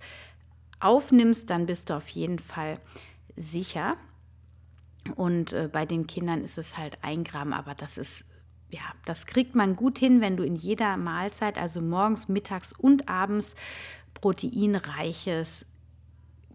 aufnimmst, 0.79 1.49
dann 1.49 1.65
bist 1.65 1.89
du 1.89 1.95
auf 1.95 2.07
jeden 2.09 2.37
Fall 2.37 2.79
sicher. 3.35 3.97
Und 5.15 5.53
äh, 5.53 5.69
bei 5.71 5.85
den 5.85 6.07
Kindern 6.07 6.43
ist 6.43 6.57
es 6.57 6.77
halt 6.77 6.97
ein 7.03 7.23
Gramm, 7.23 7.53
aber 7.53 7.75
das 7.75 7.97
ist, 7.97 8.25
ja, 8.71 8.81
das 9.05 9.25
kriegt 9.25 9.55
man 9.55 9.75
gut 9.75 9.97
hin, 9.97 10.21
wenn 10.21 10.37
du 10.37 10.43
in 10.43 10.55
jeder 10.55 10.97
Mahlzeit, 10.97 11.57
also 11.57 11.81
morgens, 11.81 12.27
mittags 12.27 12.73
und 12.73 13.09
abends, 13.09 13.55
proteinreiches 14.13 15.65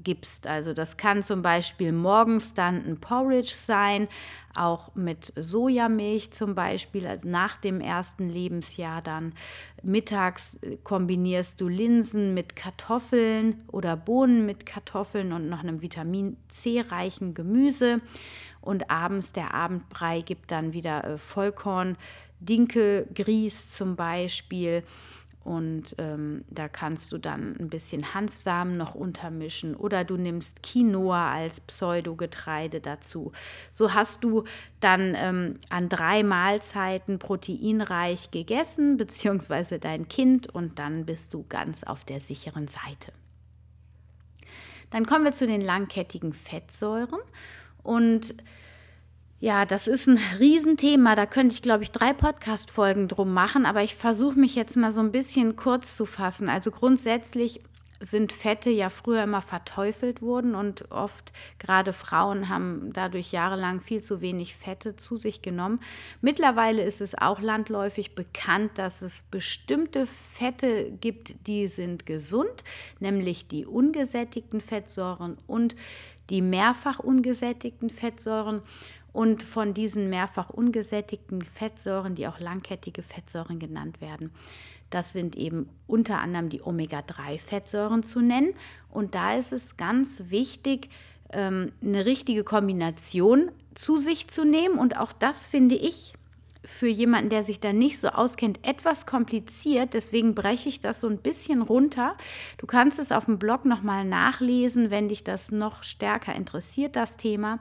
gibst. 0.02 0.46
Also 0.46 0.72
das 0.72 0.96
kann 0.96 1.22
zum 1.22 1.42
Beispiel 1.42 1.92
morgens 1.92 2.54
dann 2.54 2.84
ein 2.84 3.00
Porridge 3.00 3.54
sein, 3.54 4.08
auch 4.54 4.94
mit 4.94 5.32
Sojamilch 5.36 6.32
zum 6.32 6.54
Beispiel, 6.54 7.06
also 7.06 7.28
nach 7.28 7.56
dem 7.56 7.80
ersten 7.80 8.28
Lebensjahr 8.28 9.02
dann. 9.02 9.34
Mittags 9.82 10.58
äh, 10.62 10.76
kombinierst 10.82 11.60
du 11.60 11.68
Linsen 11.68 12.34
mit 12.34 12.56
Kartoffeln 12.56 13.62
oder 13.72 13.96
Bohnen 13.96 14.46
mit 14.46 14.66
Kartoffeln 14.66 15.32
und 15.32 15.48
noch 15.48 15.60
einem 15.60 15.82
Vitamin 15.82 16.36
C 16.48 16.80
reichen 16.80 17.34
Gemüse. 17.34 18.00
Und 18.60 18.90
abends 18.90 19.32
der 19.32 19.54
Abendbrei 19.54 20.20
gibt 20.20 20.52
dann 20.52 20.72
wieder 20.72 21.04
äh, 21.04 21.18
Vollkorn, 21.18 21.96
Dinkelgrieß 22.40 23.70
zum 23.70 23.96
Beispiel 23.96 24.82
und 25.44 25.96
ähm, 25.98 26.44
da 26.50 26.68
kannst 26.68 27.12
du 27.12 27.18
dann 27.18 27.56
ein 27.58 27.68
bisschen 27.68 28.14
Hanfsamen 28.14 28.76
noch 28.76 28.94
untermischen 28.94 29.74
oder 29.74 30.04
du 30.04 30.16
nimmst 30.16 30.62
Quinoa 30.62 31.32
als 31.32 31.60
Pseudogetreide 31.60 32.80
dazu. 32.80 33.32
So 33.72 33.94
hast 33.94 34.22
du 34.24 34.44
dann 34.80 35.14
ähm, 35.16 35.58
an 35.68 35.88
drei 35.88 36.22
Mahlzeiten 36.22 37.18
proteinreich 37.18 38.30
gegessen, 38.30 38.96
beziehungsweise 38.98 39.78
dein 39.78 40.08
Kind, 40.08 40.52
und 40.52 40.78
dann 40.78 41.06
bist 41.06 41.34
du 41.34 41.44
ganz 41.48 41.82
auf 41.82 42.04
der 42.04 42.20
sicheren 42.20 42.68
Seite. 42.68 43.12
Dann 44.90 45.06
kommen 45.06 45.24
wir 45.24 45.32
zu 45.32 45.46
den 45.46 45.62
langkettigen 45.62 46.32
Fettsäuren. 46.32 47.18
Und 47.82 48.34
ja, 49.42 49.64
das 49.64 49.88
ist 49.88 50.06
ein 50.06 50.20
Riesenthema. 50.38 51.16
Da 51.16 51.26
könnte 51.26 51.56
ich, 51.56 51.62
glaube 51.62 51.82
ich, 51.82 51.90
drei 51.90 52.12
Podcast-Folgen 52.12 53.08
drum 53.08 53.34
machen. 53.34 53.66
Aber 53.66 53.82
ich 53.82 53.96
versuche 53.96 54.38
mich 54.38 54.54
jetzt 54.54 54.76
mal 54.76 54.92
so 54.92 55.00
ein 55.00 55.10
bisschen 55.10 55.56
kurz 55.56 55.96
zu 55.96 56.06
fassen. 56.06 56.48
Also 56.48 56.70
grundsätzlich 56.70 57.60
sind 57.98 58.32
Fette 58.32 58.70
ja 58.70 58.88
früher 58.88 59.24
immer 59.24 59.42
verteufelt 59.42 60.22
worden 60.22 60.54
und 60.54 60.90
oft 60.90 61.32
gerade 61.58 61.92
Frauen 61.92 62.48
haben 62.48 62.92
dadurch 62.92 63.30
jahrelang 63.30 63.80
viel 63.80 64.02
zu 64.02 64.20
wenig 64.20 64.56
Fette 64.56 64.96
zu 64.96 65.16
sich 65.16 65.40
genommen. 65.40 65.80
Mittlerweile 66.20 66.82
ist 66.82 67.00
es 67.00 67.16
auch 67.16 67.40
landläufig 67.40 68.16
bekannt, 68.16 68.72
dass 68.74 69.02
es 69.02 69.22
bestimmte 69.22 70.06
Fette 70.06 70.90
gibt, 71.00 71.46
die 71.46 71.68
sind 71.68 72.04
gesund, 72.06 72.64
nämlich 72.98 73.46
die 73.46 73.66
ungesättigten 73.66 74.60
Fettsäuren 74.60 75.38
und 75.46 75.76
die 76.30 76.42
mehrfach 76.42 76.98
ungesättigten 76.98 77.90
Fettsäuren. 77.90 78.62
Und 79.12 79.42
von 79.42 79.74
diesen 79.74 80.08
mehrfach 80.08 80.48
ungesättigten 80.50 81.42
Fettsäuren, 81.42 82.14
die 82.14 82.26
auch 82.26 82.40
langkettige 82.40 83.02
Fettsäuren 83.02 83.58
genannt 83.58 84.00
werden, 84.00 84.32
das 84.92 85.12
sind 85.12 85.36
eben 85.36 85.70
unter 85.86 86.18
anderem 86.18 86.50
die 86.50 86.62
Omega-3-Fettsäuren 86.62 88.02
zu 88.02 88.20
nennen. 88.20 88.54
Und 88.90 89.14
da 89.14 89.34
ist 89.34 89.52
es 89.52 89.76
ganz 89.78 90.24
wichtig, 90.26 90.90
ähm, 91.32 91.72
eine 91.82 92.04
richtige 92.04 92.44
Kombination 92.44 93.50
zu 93.74 93.96
sich 93.96 94.28
zu 94.28 94.44
nehmen. 94.44 94.78
Und 94.78 94.98
auch 94.98 95.12
das 95.12 95.44
finde 95.44 95.76
ich 95.76 96.12
für 96.64 96.86
jemanden, 96.86 97.30
der 97.30 97.42
sich 97.42 97.58
da 97.58 97.72
nicht 97.72 97.98
so 97.98 98.08
auskennt, 98.08 98.66
etwas 98.66 99.06
kompliziert. 99.06 99.94
Deswegen 99.94 100.34
breche 100.34 100.68
ich 100.68 100.80
das 100.80 101.00
so 101.00 101.08
ein 101.08 101.18
bisschen 101.18 101.62
runter. 101.62 102.16
Du 102.58 102.66
kannst 102.66 102.98
es 102.98 103.12
auf 103.12 103.24
dem 103.24 103.38
Blog 103.38 103.64
nochmal 103.64 104.04
nachlesen, 104.04 104.90
wenn 104.90 105.08
dich 105.08 105.24
das 105.24 105.50
noch 105.50 105.82
stärker 105.82 106.34
interessiert, 106.34 106.96
das 106.96 107.16
Thema. 107.16 107.58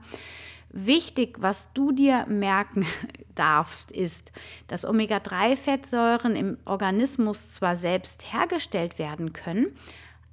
Wichtig, 0.74 1.38
was 1.42 1.72
du 1.74 1.92
dir 1.92 2.26
merken 2.28 2.86
darfst, 3.36 3.92
ist, 3.92 4.32
dass 4.68 4.86
Omega-3-Fettsäuren 4.86 6.36
im 6.36 6.58
Organismus 6.66 7.54
zwar 7.54 7.76
selbst 7.76 8.32
hergestellt 8.32 8.98
werden 8.98 9.34
können, 9.34 9.76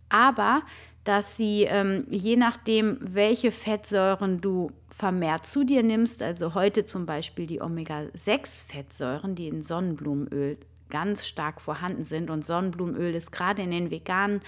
aber 0.08 0.62
dass 1.04 1.36
sie 1.36 1.64
ähm, 1.64 2.04
je 2.08 2.36
nachdem, 2.36 2.98
welche 3.00 3.50
Fettsäuren 3.50 4.40
du 4.40 4.70
vermehrt 4.90 5.46
zu 5.46 5.64
dir 5.64 5.82
nimmst, 5.82 6.22
also 6.22 6.54
heute 6.54 6.84
zum 6.84 7.06
Beispiel 7.06 7.46
die 7.46 7.60
Omega-6-Fettsäuren, 7.60 9.34
die 9.34 9.48
in 9.48 9.62
Sonnenblumenöl 9.62 10.58
ganz 10.90 11.26
stark 11.26 11.60
vorhanden 11.60 12.04
sind. 12.04 12.30
Und 12.30 12.46
Sonnenblumenöl 12.46 13.14
ist 13.14 13.32
gerade 13.32 13.62
in 13.62 13.70
den 13.70 13.90
veganen 13.90 14.40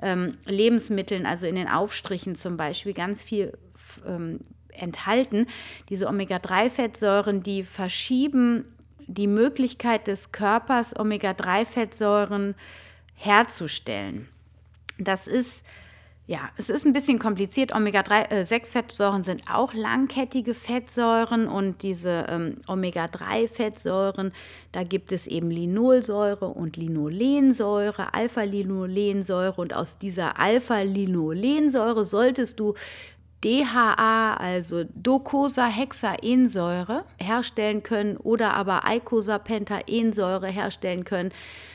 ähm, 0.00 0.36
Lebensmitteln, 0.46 1.26
also 1.26 1.46
in 1.46 1.54
den 1.54 1.68
Aufstrichen 1.68 2.34
zum 2.34 2.56
Beispiel, 2.56 2.92
ganz 2.92 3.22
viel 3.22 3.56
ähm, 4.06 4.40
enthalten. 4.72 5.46
Diese 5.88 6.06
Omega-3-Fettsäuren, 6.08 7.42
die 7.42 7.62
verschieben 7.62 8.64
die 9.06 9.26
Möglichkeit 9.26 10.06
des 10.06 10.32
Körpers, 10.32 10.98
Omega-3-Fettsäuren 10.98 12.54
herzustellen. 13.14 14.28
Das 14.98 15.26
ist 15.26 15.64
ja, 16.30 16.48
es 16.56 16.70
ist 16.70 16.86
ein 16.86 16.92
bisschen 16.92 17.18
kompliziert. 17.18 17.74
Omega-6-Fettsäuren 17.74 19.22
äh, 19.22 19.24
sind 19.24 19.42
auch 19.52 19.74
langkettige 19.74 20.54
Fettsäuren 20.54 21.48
und 21.48 21.82
diese 21.82 22.24
ähm, 22.28 22.58
Omega-3-Fettsäuren, 22.68 24.30
da 24.70 24.84
gibt 24.84 25.10
es 25.10 25.26
eben 25.26 25.50
Linolsäure 25.50 26.46
und 26.46 26.76
Linolensäure, 26.76 28.14
Alpha-Linolensäure 28.14 29.60
und 29.60 29.74
aus 29.74 29.98
dieser 29.98 30.38
Alpha-Linolensäure 30.38 32.04
solltest 32.04 32.60
du 32.60 32.74
DHA, 33.44 34.34
also 34.34 34.84
Docosahexaensäure, 34.94 37.04
herstellen 37.18 37.82
können 37.82 38.16
oder 38.18 38.54
aber 38.54 38.84
Eicosapentaensäure 38.84 40.48
herstellen 40.48 41.04
können. 41.04 41.32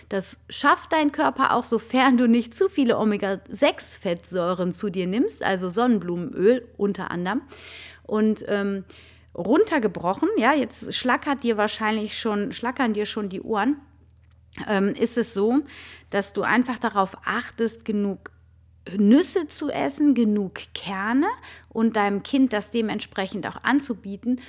Das 0.09 0.39
schafft 0.49 0.91
dein 0.93 1.11
Körper 1.11 1.53
auch, 1.53 1.63
sofern 1.63 2.17
du 2.17 2.27
nicht 2.27 2.53
zu 2.53 2.69
viele 2.69 2.99
Omega-6-Fettsäuren 2.99 4.73
zu 4.73 4.91
dir 4.91 5.07
nimmst, 5.07 5.43
also 5.43 5.69
Sonnenblumenöl 5.69 6.67
unter 6.77 7.09
anderem. 7.09 7.41
Und 8.03 8.43
ähm, 8.47 8.83
runtergebrochen, 9.33 10.29
ja, 10.37 10.53
jetzt 10.53 10.93
schlackert 10.93 11.43
dir 11.43 11.57
wahrscheinlich 11.57 12.15
schon, 12.17 12.53
schlackern 12.53 12.93
dir 12.93 13.07
schon 13.07 13.29
die 13.29 13.41
Ohren, 13.41 13.77
ähm, 14.67 14.89
ist 14.89 15.17
es 15.17 15.33
so, 15.33 15.61
dass 16.11 16.33
du 16.33 16.43
einfach 16.43 16.77
darauf 16.79 17.17
achtest, 17.25 17.83
genug 17.83 18.29
Nüsse 18.97 19.47
zu 19.47 19.69
essen, 19.69 20.13
genug 20.13 20.53
Kerne 20.73 21.27
und 21.69 21.95
deinem 21.95 22.23
Kind 22.23 22.53
das 22.53 22.71
dementsprechend 22.71 23.47
auch 23.47 23.63
anzubieten. 23.63 24.39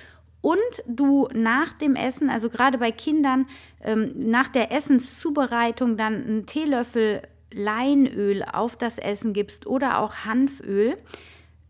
Und 0.42 0.58
du 0.86 1.28
nach 1.34 1.72
dem 1.72 1.96
Essen, 1.96 2.30
also 2.30 2.48
gerade 2.50 2.78
bei 2.78 2.92
Kindern, 2.92 3.46
ähm, 3.82 4.12
nach 4.14 4.48
der 4.48 4.70
Essenszubereitung 4.70 5.96
dann 5.96 6.14
einen 6.14 6.46
Teelöffel 6.46 7.22
Leinöl 7.52 8.44
auf 8.44 8.76
das 8.76 8.98
Essen 8.98 9.32
gibst 9.32 9.66
oder 9.66 9.98
auch 9.98 10.24
Hanföl. 10.24 10.96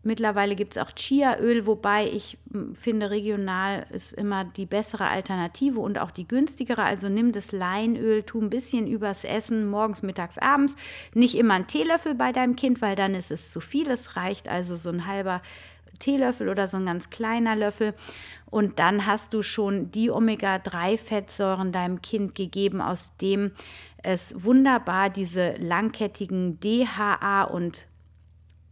Mittlerweile 0.07 0.55
gibt 0.55 0.77
es 0.77 0.81
auch 0.81 0.89
Chiaöl, 0.95 1.65
wobei 1.65 2.09
ich 2.09 2.37
hm, 2.53 2.73
finde, 2.75 3.09
regional 3.09 3.85
ist 3.91 4.13
immer 4.13 4.45
die 4.45 4.65
bessere 4.65 5.09
Alternative 5.09 5.81
und 5.81 5.99
auch 5.99 6.11
die 6.11 6.25
günstigere. 6.25 6.83
Also 6.83 7.09
nimm 7.09 7.33
das 7.33 7.51
Leinöl, 7.51 8.23
tu 8.23 8.39
ein 8.39 8.49
bisschen 8.49 8.87
übers 8.87 9.25
Essen, 9.25 9.69
morgens, 9.69 10.03
mittags, 10.03 10.37
abends. 10.37 10.77
Nicht 11.13 11.35
immer 11.35 11.55
ein 11.55 11.67
Teelöffel 11.67 12.15
bei 12.15 12.31
deinem 12.31 12.55
Kind, 12.55 12.81
weil 12.81 12.95
dann 12.95 13.15
ist 13.15 13.31
es 13.31 13.51
zu 13.51 13.59
viel. 13.59 13.91
Es 13.91 14.15
reicht 14.15 14.47
also 14.47 14.77
so 14.77 14.87
ein 14.87 15.07
halber 15.07 15.41
Teelöffel 15.99 16.47
oder 16.47 16.69
so 16.69 16.77
ein 16.77 16.85
ganz 16.85 17.09
kleiner 17.09 17.57
Löffel. 17.57 17.93
Und 18.49 18.79
dann 18.79 19.07
hast 19.07 19.33
du 19.33 19.41
schon 19.41 19.91
die 19.91 20.09
Omega-3-Fettsäuren 20.09 21.73
deinem 21.73 22.01
Kind 22.01 22.33
gegeben, 22.33 22.79
aus 22.79 23.11
dem 23.21 23.51
es 24.03 24.41
wunderbar 24.41 25.09
diese 25.09 25.55
langkettigen 25.55 26.61
DHA 26.61 27.43
und 27.43 27.86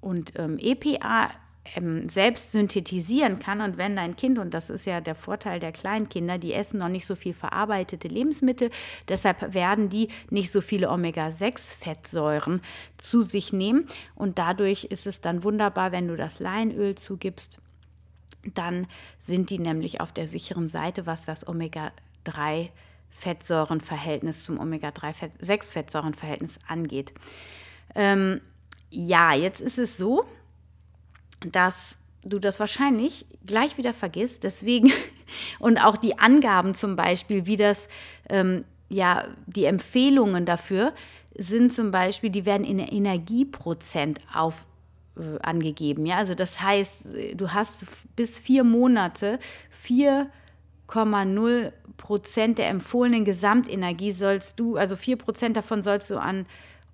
und 0.05 0.33
ähm, 0.37 0.57
EPA 0.59 1.31
ähm, 1.75 2.07
selbst 2.09 2.51
synthetisieren 2.51 3.39
kann. 3.39 3.61
Und 3.61 3.77
wenn 3.77 3.95
dein 3.95 4.15
Kind, 4.15 4.37
und 4.37 4.53
das 4.53 4.69
ist 4.69 4.85
ja 4.85 5.01
der 5.01 5.15
Vorteil 5.15 5.59
der 5.59 5.71
Kleinkinder, 5.71 6.37
die 6.37 6.53
essen 6.53 6.77
noch 6.77 6.89
nicht 6.89 7.07
so 7.07 7.15
viel 7.15 7.33
verarbeitete 7.33 8.07
Lebensmittel, 8.07 8.69
deshalb 9.07 9.55
werden 9.55 9.89
die 9.89 10.09
nicht 10.29 10.51
so 10.51 10.61
viele 10.61 10.91
Omega-6-Fettsäuren 10.91 12.61
zu 12.97 13.23
sich 13.23 13.51
nehmen. 13.51 13.87
Und 14.13 14.37
dadurch 14.37 14.83
ist 14.85 15.07
es 15.07 15.21
dann 15.21 15.43
wunderbar, 15.43 15.91
wenn 15.91 16.07
du 16.07 16.15
das 16.15 16.39
Leinöl 16.39 16.93
zugibst, 16.95 17.57
dann 18.53 18.85
sind 19.17 19.49
die 19.49 19.57
nämlich 19.57 20.01
auf 20.01 20.11
der 20.11 20.27
sicheren 20.27 20.67
Seite, 20.67 21.07
was 21.07 21.25
das 21.25 21.47
Omega-3 21.47 22.69
Fettsäurenverhältnis 23.09 24.43
zum 24.43 24.59
Omega-3-6-Fettsäurenverhältnis 24.59 26.59
angeht. 26.67 27.11
Ähm, 27.95 28.41
ja, 28.89 29.33
jetzt 29.33 29.61
ist 29.61 29.77
es 29.77 29.97
so, 29.97 30.25
dass 31.51 31.99
du 32.23 32.39
das 32.39 32.59
wahrscheinlich 32.59 33.25
gleich 33.45 33.77
wieder 33.77 33.93
vergisst. 33.93 34.43
Deswegen 34.43 34.91
und 35.59 35.77
auch 35.77 35.97
die 35.97 36.17
Angaben 36.19 36.75
zum 36.75 36.95
Beispiel, 36.95 37.45
wie 37.45 37.57
das, 37.57 37.87
ähm, 38.29 38.65
ja, 38.89 39.25
die 39.47 39.65
Empfehlungen 39.65 40.45
dafür 40.45 40.93
sind 41.37 41.73
zum 41.73 41.91
Beispiel, 41.91 42.29
die 42.29 42.45
werden 42.45 42.65
in 42.65 42.79
Energieprozent 42.79 44.19
auf, 44.33 44.65
äh, 45.17 45.39
angegeben. 45.41 46.05
Ja? 46.05 46.17
Also 46.17 46.33
das 46.35 46.61
heißt, 46.61 47.07
du 47.35 47.51
hast 47.51 47.85
bis 48.15 48.39
vier 48.39 48.63
Monate 48.63 49.39
4,0 49.85 51.73
Prozent 51.97 52.57
der 52.57 52.69
empfohlenen 52.69 53.25
Gesamtenergie 53.25 54.11
sollst 54.11 54.59
du, 54.59 54.77
also 54.77 54.95
4 54.95 55.17
Prozent 55.17 55.57
davon 55.57 55.81
sollst 55.81 56.09
du 56.09 56.17
an 56.17 56.45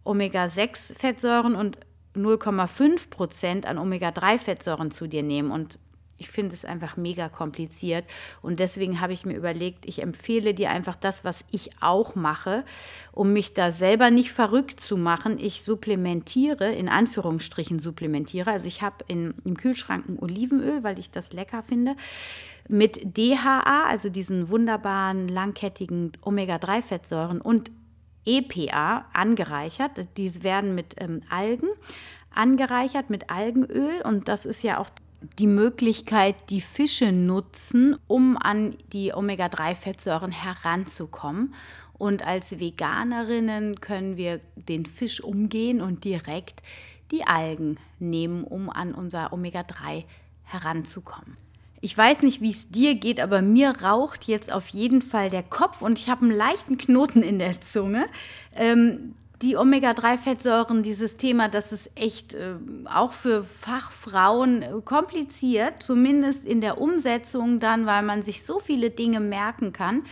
Omega-6-Fettsäuren 0.04 1.56
und 1.56 1.78
0,5 2.16 3.10
Prozent 3.10 3.66
an 3.66 3.78
Omega-3-Fettsäuren 3.78 4.92
zu 4.92 5.08
dir 5.08 5.24
nehmen. 5.24 5.52
Und 5.52 5.80
ich 6.18 6.30
finde 6.30 6.54
es 6.54 6.66
einfach 6.66 6.98
mega 6.98 7.30
kompliziert. 7.30 8.06
Und 8.44 8.60
deswegen 8.60 9.02
habe 9.02 9.12
ich 9.12 9.26
mir 9.26 9.36
überlegt, 9.36 9.86
ich 9.88 10.04
empfehle 10.04 10.54
dir 10.54 10.70
einfach 10.70 10.96
das, 10.96 11.24
was 11.24 11.44
ich 11.50 11.72
auch 11.82 12.14
mache, 12.14 12.64
um 13.12 13.34
mich 13.34 13.56
da 13.56 13.72
selber 13.72 14.12
nicht 14.12 14.32
verrückt 14.32 14.80
zu 14.80 14.98
machen. 14.98 15.40
Ich 15.40 15.64
supplementiere, 15.64 16.72
in 16.72 16.90
Anführungsstrichen 16.90 17.80
supplementiere. 17.80 18.52
Also 18.52 18.68
ich 18.68 18.84
habe 18.84 19.04
im 19.08 19.58
Kühlschrank 19.58 20.08
ein 20.08 20.20
Olivenöl, 20.20 20.84
weil 20.84 21.00
ich 21.00 21.10
das 21.10 21.34
lecker 21.34 21.64
finde, 21.64 21.96
mit 22.68 23.18
DHA, 23.18 23.86
also 23.88 24.10
diesen 24.10 24.50
wunderbaren 24.50 25.28
langkettigen 25.28 26.12
Omega-3-Fettsäuren 26.22 27.42
und 27.42 27.72
EPA 28.26 29.06
angereichert. 29.14 29.92
Diese 30.18 30.44
werden 30.44 30.76
mit 30.76 30.96
ähm, 30.98 31.22
Algen 31.30 31.68
angereichert, 32.34 33.10
mit 33.10 33.30
Algenöl. 33.30 34.02
Und 34.04 34.28
das 34.28 34.46
ist 34.46 34.64
ja 34.64 34.80
auch 34.80 34.90
die 35.40 35.48
Möglichkeit, 35.48 36.50
die 36.50 36.62
Fische 36.62 37.12
nutzen, 37.12 37.96
um 38.08 38.38
an 38.38 38.76
die 38.92 39.14
Omega-3-Fettsäuren 39.14 40.32
heranzukommen. 40.32 41.54
Und 41.94 42.26
als 42.26 42.60
Veganerinnen 42.60 43.80
können 43.80 44.18
wir 44.18 44.40
den 44.56 44.86
Fisch 44.86 45.22
umgehen 45.22 45.82
und 45.82 46.04
direkt 46.04 46.64
die 47.12 47.26
Algen 47.26 47.78
nehmen, 48.00 48.44
um 48.44 48.70
an 48.70 48.96
unser 48.96 49.32
Omega-3 49.34 50.06
heranzukommen. 50.44 51.38
Ich 51.84 51.98
weiß 51.98 52.22
nicht, 52.22 52.42
wie 52.42 52.52
es 52.52 52.70
dir 52.70 52.94
geht, 52.94 53.20
aber 53.20 53.42
mir 53.42 53.82
raucht 53.82 54.26
jetzt 54.26 54.54
auf 54.54 54.68
jeden 54.68 55.02
Fall 55.02 55.32
der 55.32 55.42
Kopf 55.42 55.82
und 55.82 55.98
ich 55.98 56.10
habe 56.10 56.22
einen 56.22 56.32
leichten 56.32 56.78
Knoten 56.78 57.24
in 57.24 57.40
der 57.40 57.60
Zunge. 57.60 58.06
Ähm, 58.56 59.16
die 59.42 59.58
Omega-3-Fettsäuren, 59.58 60.84
dieses 60.84 61.18
Thema, 61.18 61.50
das 61.50 61.72
ist 61.72 61.90
echt 61.96 62.36
äh, 62.36 62.54
auch 62.86 63.14
für 63.14 63.44
Fachfrauen 63.44 64.62
äh, 64.62 64.68
kompliziert, 64.86 65.82
zumindest 65.82 66.46
in 66.46 66.62
der 66.62 66.80
Umsetzung 66.80 67.60
dann, 67.60 67.88
weil 67.88 68.04
man 68.04 68.22
sich 68.22 68.44
so 68.44 68.60
viele 68.60 68.92
Dinge 68.92 69.20
merken 69.20 69.74
kann. 69.74 70.04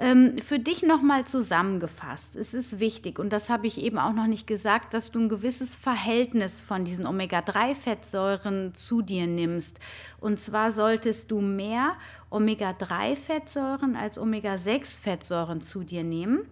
Ähm, 0.00 0.38
für 0.38 0.60
dich 0.60 0.82
nochmal 0.82 1.26
zusammengefasst, 1.26 2.36
es 2.36 2.54
ist 2.54 2.78
wichtig, 2.78 3.18
und 3.18 3.32
das 3.32 3.50
habe 3.50 3.66
ich 3.66 3.82
eben 3.82 3.98
auch 3.98 4.12
noch 4.12 4.28
nicht 4.28 4.46
gesagt, 4.46 4.94
dass 4.94 5.10
du 5.10 5.18
ein 5.18 5.28
gewisses 5.28 5.74
Verhältnis 5.74 6.62
von 6.62 6.84
diesen 6.84 7.04
Omega-3-Fettsäuren 7.04 8.74
zu 8.74 9.02
dir 9.02 9.26
nimmst. 9.26 9.80
Und 10.20 10.38
zwar 10.38 10.70
solltest 10.70 11.32
du 11.32 11.40
mehr 11.40 11.96
Omega-3-Fettsäuren 12.30 13.96
als 13.96 14.18
Omega-6-Fettsäuren 14.18 15.62
zu 15.62 15.82
dir 15.82 16.04
nehmen. 16.04 16.42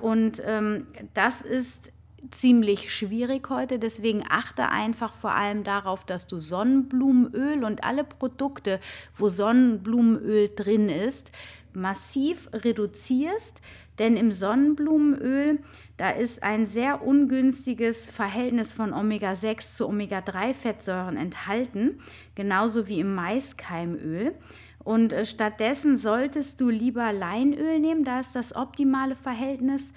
Und 0.00 0.40
ähm, 0.46 0.86
das 1.14 1.40
ist 1.40 1.92
ziemlich 2.30 2.94
schwierig 2.94 3.50
heute. 3.50 3.78
Deswegen 3.78 4.24
achte 4.28 4.68
einfach 4.68 5.14
vor 5.14 5.32
allem 5.32 5.64
darauf, 5.64 6.04
dass 6.04 6.26
du 6.26 6.40
Sonnenblumenöl 6.40 7.64
und 7.64 7.84
alle 7.84 8.04
Produkte, 8.04 8.80
wo 9.16 9.28
Sonnenblumenöl 9.28 10.50
drin 10.54 10.88
ist, 10.88 11.32
massiv 11.76 12.48
reduzierst, 12.52 13.60
denn 13.98 14.16
im 14.16 14.32
Sonnenblumenöl, 14.32 15.60
da 15.96 16.10
ist 16.10 16.42
ein 16.42 16.66
sehr 16.66 17.06
ungünstiges 17.06 18.10
Verhältnis 18.10 18.74
von 18.74 18.92
Omega-6 18.92 19.74
zu 19.74 19.88
Omega-3-Fettsäuren 19.88 21.16
enthalten, 21.16 22.00
genauso 22.34 22.88
wie 22.88 23.00
im 23.00 23.14
Maiskeimöl. 23.14 24.34
Und 24.82 25.12
äh, 25.12 25.24
stattdessen 25.24 25.96
solltest 25.96 26.60
du 26.60 26.68
lieber 26.68 27.12
Leinöl 27.12 27.78
nehmen, 27.78 28.04
da 28.04 28.20
ist 28.20 28.34
das 28.34 28.54
optimale 28.54 29.16
Verhältnis 29.16 29.92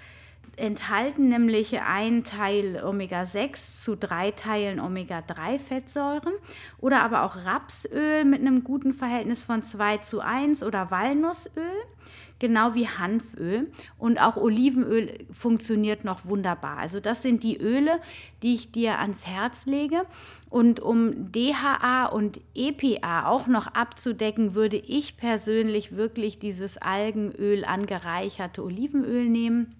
enthalten 0.57 1.29
nämlich 1.29 1.79
ein 1.81 2.23
Teil 2.23 2.83
Omega-6 2.83 3.83
zu 3.83 3.95
drei 3.95 4.31
Teilen 4.31 4.79
Omega-3-Fettsäuren 4.79 6.33
oder 6.79 7.03
aber 7.03 7.23
auch 7.23 7.35
Rapsöl 7.45 8.25
mit 8.25 8.41
einem 8.41 8.63
guten 8.63 8.93
Verhältnis 8.93 9.45
von 9.45 9.63
2 9.63 9.97
zu 9.97 10.19
1 10.19 10.63
oder 10.63 10.89
Walnussöl, 10.89 11.71
genau 12.39 12.73
wie 12.73 12.87
Hanföl 12.87 13.71
und 13.99 14.19
auch 14.19 14.35
Olivenöl 14.35 15.25
funktioniert 15.31 16.03
noch 16.03 16.25
wunderbar. 16.25 16.77
Also 16.77 16.99
das 16.99 17.21
sind 17.21 17.43
die 17.43 17.57
Öle, 17.57 17.99
die 18.41 18.55
ich 18.55 18.71
dir 18.71 18.99
ans 18.99 19.27
Herz 19.27 19.67
lege. 19.67 20.05
Und 20.49 20.79
um 20.79 21.31
DHA 21.31 22.05
und 22.05 22.39
EPA 22.55 23.27
auch 23.27 23.47
noch 23.47 23.67
abzudecken, 23.67 24.55
würde 24.55 24.77
ich 24.77 25.17
persönlich 25.17 25.97
wirklich 25.97 26.39
dieses 26.39 26.77
Algenöl 26.77 27.65
angereicherte 27.65 28.63
Olivenöl 28.63 29.25
nehmen 29.25 29.75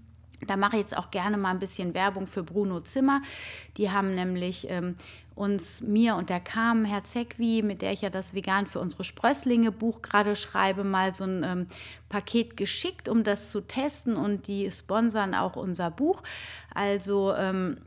da 0.45 0.57
mache 0.57 0.75
ich 0.75 0.81
jetzt 0.81 0.97
auch 0.97 1.11
gerne 1.11 1.37
mal 1.37 1.51
ein 1.51 1.59
bisschen 1.59 1.93
Werbung 1.93 2.27
für 2.27 2.43
Bruno 2.43 2.79
Zimmer. 2.81 3.21
Die 3.77 3.89
haben 3.89 4.13
nämlich 4.13 4.69
ähm, 4.69 4.95
uns, 5.35 5.81
mir 5.81 6.15
und 6.15 6.29
der 6.29 6.39
Carmen 6.39 6.85
Herzegwi, 6.85 7.61
mit 7.63 7.81
der 7.81 7.93
ich 7.93 8.01
ja 8.01 8.09
das 8.09 8.33
Vegan 8.33 8.67
für 8.67 8.79
unsere 8.79 9.03
Sprösslinge 9.03 9.71
Buch 9.71 10.01
gerade 10.01 10.35
schreibe, 10.35 10.83
mal 10.83 11.13
so 11.13 11.23
ein 11.23 11.43
ähm, 11.43 11.67
Paket 12.09 12.57
geschickt, 12.57 13.09
um 13.09 13.23
das 13.23 13.49
zu 13.49 13.61
testen 13.61 14.15
und 14.15 14.47
die 14.47 14.71
sponsern 14.71 15.33
auch 15.33 15.55
unser 15.55 15.89
Buch. 15.91 16.21
Also 16.73 17.33
ähm, 17.35 17.77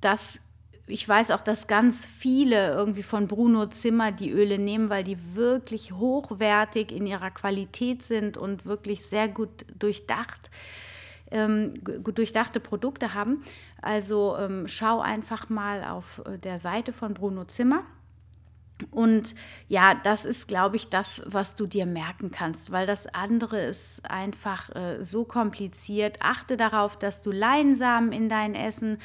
das 0.00 0.42
ich 0.90 1.06
weiß 1.06 1.32
auch, 1.32 1.40
dass 1.40 1.66
ganz 1.66 2.06
viele 2.06 2.70
irgendwie 2.70 3.02
von 3.02 3.28
Bruno 3.28 3.66
Zimmer 3.66 4.10
die 4.10 4.30
Öle 4.30 4.58
nehmen, 4.58 4.88
weil 4.88 5.04
die 5.04 5.18
wirklich 5.34 5.92
hochwertig 5.92 6.92
in 6.92 7.06
ihrer 7.06 7.30
Qualität 7.30 8.02
sind 8.02 8.38
und 8.38 8.64
wirklich 8.64 9.04
sehr 9.04 9.28
gut 9.28 9.66
durchdacht, 9.78 10.50
ähm, 11.30 11.74
durchdachte 11.84 12.60
Produkte 12.60 13.14
haben. 13.14 13.42
Also 13.82 14.36
ähm, 14.38 14.66
schau 14.68 15.00
einfach 15.00 15.48
mal 15.48 15.84
auf 15.84 16.22
äh, 16.24 16.38
der 16.38 16.58
Seite 16.58 16.92
von 16.92 17.14
Bruno 17.14 17.44
Zimmer. 17.44 17.84
Und 18.90 19.34
ja, 19.66 19.94
das 19.94 20.24
ist, 20.24 20.46
glaube 20.46 20.76
ich, 20.76 20.88
das, 20.88 21.22
was 21.26 21.56
du 21.56 21.66
dir 21.66 21.86
merken 21.86 22.30
kannst, 22.30 22.70
weil 22.70 22.86
das 22.86 23.12
andere 23.12 23.60
ist 23.60 24.08
einfach 24.08 24.74
äh, 24.74 25.04
so 25.04 25.24
kompliziert. 25.24 26.18
Achte 26.20 26.56
darauf, 26.56 26.96
dass 26.96 27.22
du 27.22 27.32
Leinsamen 27.32 28.12
in 28.12 28.28
dein 28.28 28.54
Essen 28.54 28.98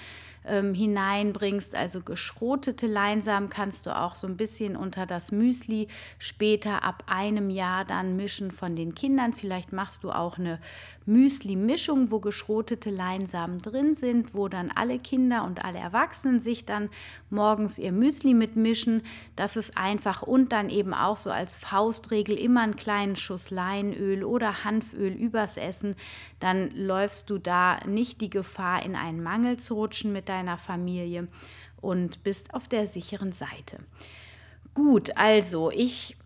ähm, 0.46 0.74
hineinbringst. 0.74 1.76
Also 1.76 2.02
geschrotete 2.02 2.88
Leinsamen 2.88 3.50
kannst 3.50 3.86
du 3.86 3.96
auch 3.96 4.16
so 4.16 4.28
ein 4.28 4.38
bisschen 4.38 4.76
unter 4.76 5.06
das 5.06 5.32
Müsli 5.32 5.88
später 6.20 6.84
ab 6.84 7.04
einem 7.08 7.50
Jahr 7.50 7.86
dann 7.86 8.16
mischen 8.16 8.52
von 8.52 8.76
den 8.76 8.96
Kindern. 8.96 9.34
Vielleicht 9.34 9.74
machst 9.74 10.04
du 10.04 10.12
auch 10.12 10.38
eine 10.38 10.60
Müsli-Mischung, 11.06 12.12
wo 12.12 12.20
geschrotete 12.20 12.90
Leinsamen 12.90 13.58
drin 13.58 13.96
sind, 13.96 14.34
wo 14.34 14.48
dann 14.48 14.72
alle 14.74 15.00
Kinder 15.00 15.44
und 15.44 15.66
alle 15.66 15.80
Erwachsenen 15.80 16.40
sich 16.40 16.66
dann 16.66 16.90
morgens 17.30 17.78
ihr 17.78 17.92
Müsli 17.92 18.34
mitmischen. 18.34 19.02
Das 19.36 19.58
ist 19.58 19.78
einfach 19.78 20.22
und 20.22 20.52
dann 20.52 20.70
eben 20.70 20.94
auch 20.94 21.18
so 21.18 21.30
als 21.30 21.56
Faustregel 21.56 22.38
immer 22.38 22.62
einen 22.62 22.76
kleinen 22.76 23.16
Schuss 23.16 23.50
Leinöl 23.50 24.24
oder 24.24 24.64
Hanföl 24.64 25.14
übers 25.14 25.58
Essen. 25.58 25.96
Dann 26.40 26.72
läufst 26.72 27.30
du 27.30 27.38
da 27.38 27.80
nicht 27.86 28.22
die 28.22 28.30
Gefahr, 28.30 28.86
in 28.86 28.96
einen 28.96 29.22
Mangel 29.22 29.58
zu 29.58 29.74
rutschen 29.76 30.14
mit 30.14 30.30
deiner 30.34 30.58
Familie 30.58 31.28
und 31.80 32.24
bist 32.24 32.54
auf 32.54 32.68
der 32.68 32.88
sicheren 32.88 33.32
Seite. 33.32 33.78
Gut, 34.74 35.16
also 35.16 35.70
ich 35.72 36.18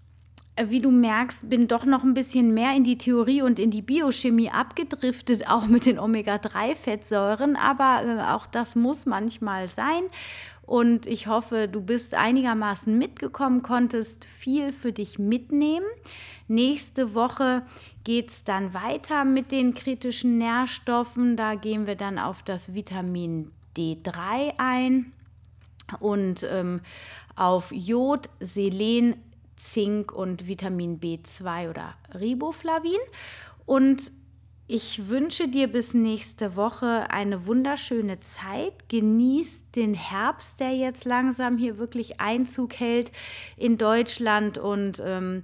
wie 0.65 0.81
du 0.81 0.89
merkst, 0.89 1.49
bin 1.49 1.67
doch 1.67 1.85
noch 1.85 2.03
ein 2.03 2.15
bisschen 2.15 2.53
mehr 2.53 2.75
in 2.75 2.83
die 2.83 2.97
Theorie 2.97 3.43
und 3.43 3.59
in 3.59 3.69
die 3.69 3.83
Biochemie 3.83 4.49
abgedriftet, 4.49 5.47
auch 5.49 5.67
mit 5.67 5.85
den 5.85 5.99
Omega-3-Fettsäuren. 5.99 7.55
Aber 7.55 8.01
äh, 8.03 8.33
auch 8.33 8.45
das 8.45 8.75
muss 8.75 9.05
manchmal 9.05 9.67
sein. 9.67 10.03
Und 10.63 11.07
ich 11.07 11.27
hoffe, 11.27 11.67
du 11.67 11.81
bist 11.81 12.13
einigermaßen 12.13 12.97
mitgekommen, 12.97 13.61
konntest 13.61 14.25
viel 14.25 14.73
für 14.73 14.91
dich 14.91 15.17
mitnehmen. 15.17 15.85
Nächste 16.49 17.13
Woche 17.13 17.61
geht 18.03 18.31
es 18.31 18.43
dann 18.43 18.73
weiter 18.73 19.23
mit 19.23 19.51
den 19.51 19.73
kritischen 19.73 20.37
Nährstoffen. 20.37 21.37
Da 21.37 21.55
gehen 21.55 21.87
wir 21.87 21.95
dann 21.95 22.19
auf 22.19 22.43
das 22.43 22.73
Vitamin 22.73 23.51
D3 23.77 24.53
ein 24.57 25.13
und 25.99 26.45
ähm, 26.49 26.81
auf 27.35 27.71
Jod, 27.71 28.29
Selen, 28.39 29.15
Zink 29.55 30.11
und 30.11 30.47
Vitamin 30.47 30.99
B2 30.99 31.69
oder 31.69 31.95
Riboflavin. 32.19 32.99
Und 33.65 34.11
ich 34.69 35.07
wünsche 35.07 35.47
dir 35.47 35.71
bis 35.71 35.93
nächste 35.93 36.57
Woche 36.57 37.09
eine 37.09 37.47
wunderschöne 37.47 38.19
Zeit. 38.19 38.89
Genieß 38.89 39.63
den 39.73 39.93
Herbst, 39.93 40.59
der 40.59 40.75
jetzt 40.75 41.05
langsam 41.05 41.57
hier 41.57 41.77
wirklich 41.77 42.19
Einzug 42.19 42.73
hält 42.73 43.13
in 43.55 43.77
Deutschland. 43.77 44.57
Und 44.57 45.01
ähm, 45.05 45.43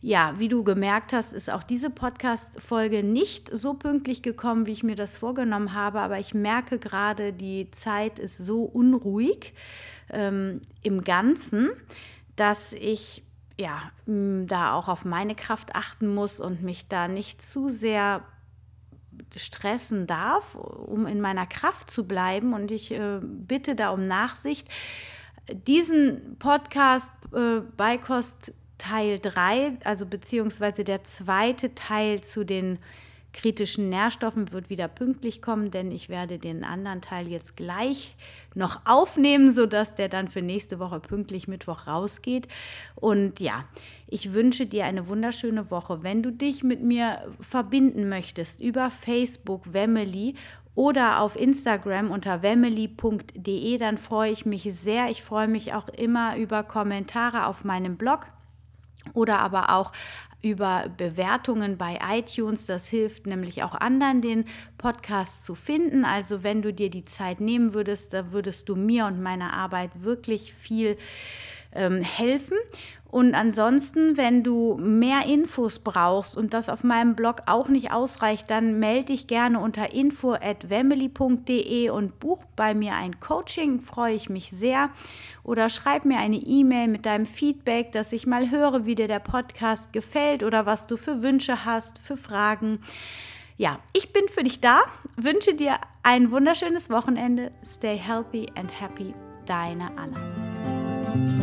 ja, 0.00 0.38
wie 0.38 0.48
du 0.48 0.64
gemerkt 0.64 1.12
hast, 1.12 1.34
ist 1.34 1.50
auch 1.50 1.62
diese 1.62 1.90
Podcast-Folge 1.90 3.02
nicht 3.02 3.50
so 3.52 3.74
pünktlich 3.74 4.22
gekommen, 4.22 4.66
wie 4.66 4.72
ich 4.72 4.82
mir 4.82 4.96
das 4.96 5.18
vorgenommen 5.18 5.74
habe. 5.74 6.00
Aber 6.00 6.18
ich 6.18 6.32
merke 6.32 6.78
gerade, 6.78 7.34
die 7.34 7.70
Zeit 7.72 8.18
ist 8.18 8.38
so 8.38 8.62
unruhig 8.62 9.52
ähm, 10.08 10.62
im 10.82 11.04
Ganzen, 11.04 11.68
dass 12.36 12.72
ich 12.72 13.22
ja, 13.58 13.92
da 14.06 14.72
auch 14.72 14.88
auf 14.88 15.04
meine 15.04 15.34
Kraft 15.34 15.74
achten 15.74 16.12
muss 16.14 16.40
und 16.40 16.62
mich 16.62 16.88
da 16.88 17.06
nicht 17.06 17.42
zu 17.42 17.68
sehr 17.68 18.22
stressen 19.36 20.06
darf, 20.06 20.54
um 20.54 21.06
in 21.06 21.20
meiner 21.20 21.46
Kraft 21.46 21.90
zu 21.90 22.04
bleiben. 22.04 22.52
Und 22.54 22.70
ich 22.70 22.92
äh, 22.92 23.20
bitte 23.22 23.74
da 23.74 23.90
um 23.90 24.06
Nachsicht. 24.06 24.68
Diesen 25.50 26.36
Podcast 26.38 27.12
äh, 27.34 27.60
Beikost 27.76 28.52
Teil 28.78 29.18
3, 29.20 29.78
also 29.84 30.06
beziehungsweise 30.06 30.82
der 30.84 31.04
zweite 31.04 31.74
Teil 31.74 32.22
zu 32.22 32.44
den 32.44 32.78
kritischen 33.32 33.88
Nährstoffen 33.88 34.52
wird 34.52 34.70
wieder 34.70 34.88
pünktlich 34.88 35.40
kommen, 35.42 35.70
denn 35.70 35.90
ich 35.90 36.08
werde 36.08 36.38
den 36.38 36.64
anderen 36.64 37.00
Teil 37.00 37.28
jetzt 37.28 37.56
gleich 37.56 38.16
noch 38.54 38.80
aufnehmen, 38.84 39.52
sodass 39.52 39.94
der 39.94 40.08
dann 40.08 40.28
für 40.28 40.42
nächste 40.42 40.78
Woche 40.78 41.00
pünktlich 41.00 41.48
Mittwoch 41.48 41.86
rausgeht. 41.86 42.48
Und 42.94 43.40
ja, 43.40 43.64
ich 44.06 44.32
wünsche 44.34 44.66
dir 44.66 44.84
eine 44.84 45.08
wunderschöne 45.08 45.70
Woche. 45.70 46.02
Wenn 46.02 46.22
du 46.22 46.30
dich 46.30 46.62
mit 46.62 46.82
mir 46.82 47.18
verbinden 47.40 48.08
möchtest 48.08 48.60
über 48.60 48.90
Facebook, 48.90 49.72
Wemily 49.72 50.34
oder 50.74 51.20
auf 51.20 51.36
Instagram 51.36 52.10
unter 52.10 52.42
wemily.de, 52.42 53.76
dann 53.78 53.98
freue 53.98 54.32
ich 54.32 54.46
mich 54.46 54.62
sehr. 54.74 55.10
Ich 55.10 55.22
freue 55.22 55.48
mich 55.48 55.74
auch 55.74 55.88
immer 55.88 56.36
über 56.36 56.62
Kommentare 56.62 57.46
auf 57.46 57.64
meinem 57.64 57.96
Blog 57.96 58.26
oder 59.14 59.40
aber 59.40 59.70
auch 59.70 59.92
über 60.42 60.90
Bewertungen 60.96 61.78
bei 61.78 61.98
iTunes. 62.10 62.66
Das 62.66 62.88
hilft 62.88 63.26
nämlich 63.26 63.62
auch 63.62 63.74
anderen, 63.74 64.20
den 64.20 64.44
Podcast 64.76 65.44
zu 65.44 65.54
finden. 65.54 66.04
Also 66.04 66.42
wenn 66.42 66.62
du 66.62 66.72
dir 66.72 66.90
die 66.90 67.04
Zeit 67.04 67.40
nehmen 67.40 67.74
würdest, 67.74 68.12
da 68.12 68.32
würdest 68.32 68.68
du 68.68 68.76
mir 68.76 69.06
und 69.06 69.22
meiner 69.22 69.52
Arbeit 69.52 70.02
wirklich 70.02 70.52
viel 70.52 70.98
ähm, 71.74 72.02
helfen. 72.02 72.56
Und 73.12 73.34
ansonsten, 73.34 74.16
wenn 74.16 74.42
du 74.42 74.78
mehr 74.80 75.26
Infos 75.26 75.78
brauchst 75.80 76.34
und 76.34 76.54
das 76.54 76.70
auf 76.70 76.82
meinem 76.82 77.14
Blog 77.14 77.42
auch 77.44 77.68
nicht 77.68 77.92
ausreicht, 77.92 78.50
dann 78.50 78.78
melde 78.78 79.12
dich 79.12 79.26
gerne 79.26 79.60
unter 79.60 79.92
info@wemily.de 79.92 81.90
und 81.90 82.18
buch 82.20 82.38
bei 82.56 82.72
mir 82.72 82.94
ein 82.94 83.20
Coaching, 83.20 83.82
freue 83.82 84.14
ich 84.14 84.30
mich 84.30 84.48
sehr. 84.48 84.88
Oder 85.44 85.68
schreib 85.68 86.06
mir 86.06 86.16
eine 86.16 86.36
E-Mail 86.36 86.88
mit 86.88 87.04
deinem 87.04 87.26
Feedback, 87.26 87.92
dass 87.92 88.14
ich 88.14 88.26
mal 88.26 88.50
höre, 88.50 88.86
wie 88.86 88.94
dir 88.94 89.08
der 89.08 89.18
Podcast 89.18 89.92
gefällt 89.92 90.42
oder 90.42 90.64
was 90.64 90.86
du 90.86 90.96
für 90.96 91.22
Wünsche 91.22 91.66
hast, 91.66 91.98
für 91.98 92.16
Fragen. 92.16 92.80
Ja, 93.58 93.78
ich 93.92 94.14
bin 94.14 94.26
für 94.28 94.42
dich 94.42 94.62
da, 94.62 94.80
wünsche 95.16 95.52
dir 95.52 95.76
ein 96.02 96.30
wunderschönes 96.30 96.88
Wochenende. 96.88 97.52
Stay 97.62 97.98
healthy 97.98 98.46
and 98.56 98.80
happy. 98.80 99.12
Deine 99.44 99.90
Anna. 99.98 101.41